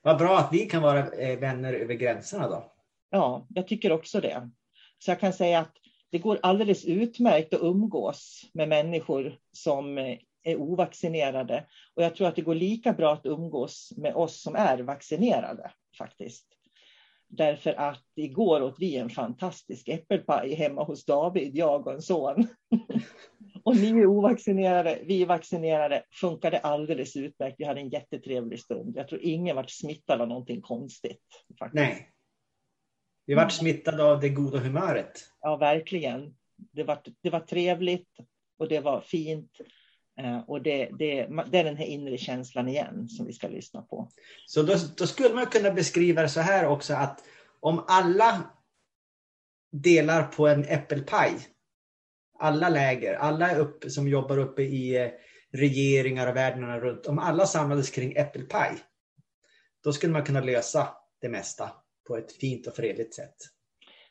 Vad 0.02 0.18
bra 0.18 0.38
att 0.38 0.52
vi 0.52 0.58
kan 0.58 0.82
vara 0.82 1.10
eh, 1.10 1.38
vänner 1.38 1.72
över 1.72 1.94
gränserna 1.94 2.48
då. 2.48 2.72
Ja, 3.10 3.46
jag 3.48 3.68
tycker 3.68 3.92
också 3.92 4.20
det. 4.20 4.50
Så 4.98 5.10
jag 5.10 5.20
kan 5.20 5.32
säga 5.32 5.58
att 5.60 5.76
det 6.12 6.18
går 6.18 6.38
alldeles 6.42 6.84
utmärkt 6.84 7.54
att 7.54 7.62
umgås 7.62 8.50
med 8.54 8.68
människor 8.68 9.38
som 9.52 9.98
eh, 9.98 10.18
är 10.42 10.56
ovaccinerade. 10.56 11.66
Och 11.94 12.02
jag 12.02 12.14
tror 12.14 12.28
att 12.28 12.36
det 12.36 12.42
går 12.42 12.54
lika 12.54 12.92
bra 12.92 13.12
att 13.12 13.26
umgås 13.26 13.92
med 13.96 14.14
oss 14.14 14.42
som 14.42 14.56
är 14.56 14.78
vaccinerade 14.78 15.70
faktiskt. 15.98 16.46
Därför 17.28 17.72
att 17.72 18.04
igår 18.16 18.62
åt 18.62 18.76
vi 18.78 18.96
en 18.96 19.10
fantastisk 19.10 19.88
äppelpaj 19.88 20.54
hemma 20.54 20.84
hos 20.84 21.04
David, 21.04 21.56
jag 21.56 21.86
och 21.86 21.92
en 21.92 22.02
son. 22.02 22.46
och 23.64 23.76
ni 23.76 23.88
är 23.88 24.06
ovaccinerade, 24.06 24.98
vi 25.04 25.22
är 25.22 25.26
vaccinerade, 25.26 26.04
funkade 26.20 26.58
alldeles 26.58 27.16
utmärkt. 27.16 27.56
Vi 27.58 27.64
hade 27.64 27.80
en 27.80 27.88
jättetrevlig 27.88 28.60
stund. 28.60 28.96
Jag 28.96 29.08
tror 29.08 29.20
ingen 29.22 29.56
varit 29.56 29.70
smittad 29.70 30.20
av 30.20 30.28
någonting 30.28 30.60
konstigt. 30.60 31.22
Faktiskt. 31.58 31.74
Nej. 31.74 32.11
Vi 33.26 33.34
vart 33.34 33.52
smittade 33.52 34.04
av 34.04 34.20
det 34.20 34.28
goda 34.28 34.58
humöret. 34.58 35.28
Ja, 35.40 35.56
verkligen. 35.56 36.34
Det 36.72 36.82
var, 36.82 37.02
det 37.22 37.30
var 37.30 37.40
trevligt 37.40 38.08
och 38.58 38.68
det 38.68 38.80
var 38.80 39.00
fint. 39.00 39.60
Eh, 40.20 40.38
och 40.38 40.62
det, 40.62 40.90
det, 40.98 41.26
det, 41.50 41.58
är 41.58 41.64
den 41.64 41.76
här 41.76 41.84
inre 41.84 42.18
känslan 42.18 42.68
igen 42.68 43.08
som 43.08 43.26
vi 43.26 43.32
ska 43.32 43.48
lyssna 43.48 43.82
på. 43.82 44.08
Så 44.46 44.62
då, 44.62 44.74
då, 44.96 45.06
skulle 45.06 45.34
man 45.34 45.46
kunna 45.46 45.70
beskriva 45.70 46.22
det 46.22 46.28
så 46.28 46.40
här 46.40 46.66
också 46.66 46.94
att 46.94 47.24
om 47.60 47.84
alla 47.88 48.50
delar 49.72 50.22
på 50.22 50.48
en 50.48 50.64
äppelpaj, 50.64 51.32
alla 52.38 52.68
läger, 52.68 53.14
alla 53.14 53.54
upp, 53.54 53.84
som 53.84 54.08
jobbar 54.08 54.38
uppe 54.38 54.62
i 54.62 54.96
eh, 54.96 55.10
regeringar 55.52 56.26
och 56.26 56.36
världarna 56.36 56.80
runt, 56.80 57.06
om 57.06 57.18
alla 57.18 57.46
samlades 57.46 57.90
kring 57.90 58.12
äppelpaj, 58.16 58.78
då 59.84 59.92
skulle 59.92 60.12
man 60.12 60.24
kunna 60.24 60.40
lösa 60.40 60.88
det 61.20 61.28
mesta 61.28 61.70
på 62.06 62.16
ett 62.16 62.32
fint 62.32 62.66
och 62.66 62.76
fredligt 62.76 63.14
sätt. 63.14 63.36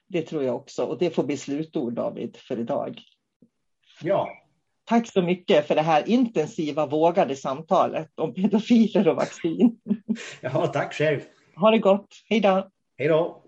Det 0.08 0.22
tror 0.22 0.44
jag 0.44 0.56
också 0.56 0.86
och 0.86 1.00
det 1.00 1.10
får 1.10 1.24
bli 1.24 1.38
slutord 1.38 1.94
David 1.94 2.38
för 2.38 2.60
idag. 2.60 3.02
Ja, 4.02 4.42
Tack 4.86 5.08
så 5.08 5.22
mycket 5.22 5.68
för 5.68 5.76
det 5.76 5.82
här 5.82 6.10
intensiva, 6.10 6.86
vågade 6.86 7.36
samtalet 7.36 8.10
om 8.16 8.34
pedofiler 8.34 9.08
och 9.08 9.16
vaccin. 9.16 9.78
Ja, 10.42 10.68
tack 10.68 10.94
själv. 10.94 11.20
Ha 11.56 11.72
det 11.72 11.78
gott. 11.78 12.08
Hej 12.26 12.40
då. 12.40 12.70
Hej 12.98 13.08
då. 13.08 13.44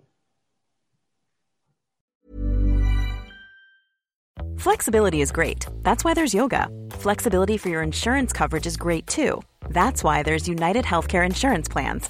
Flexibility 4.59 5.21
is 5.21 5.31
great. 5.31 5.67
That's 5.83 6.05
why 6.05 6.13
there's 6.13 6.35
yoga. 6.35 6.69
Flexibility 6.91 7.57
for 7.57 7.69
your 7.69 7.83
insurance 7.83 8.37
coverage 8.37 8.67
is 8.67 8.77
great 8.77 9.07
too. 9.07 9.41
That's 9.69 10.03
why 10.03 10.23
there's 10.23 10.47
United 10.47 10.85
Healthcare 10.85 11.25
Insurance 11.25 11.71
Plans. 11.71 12.09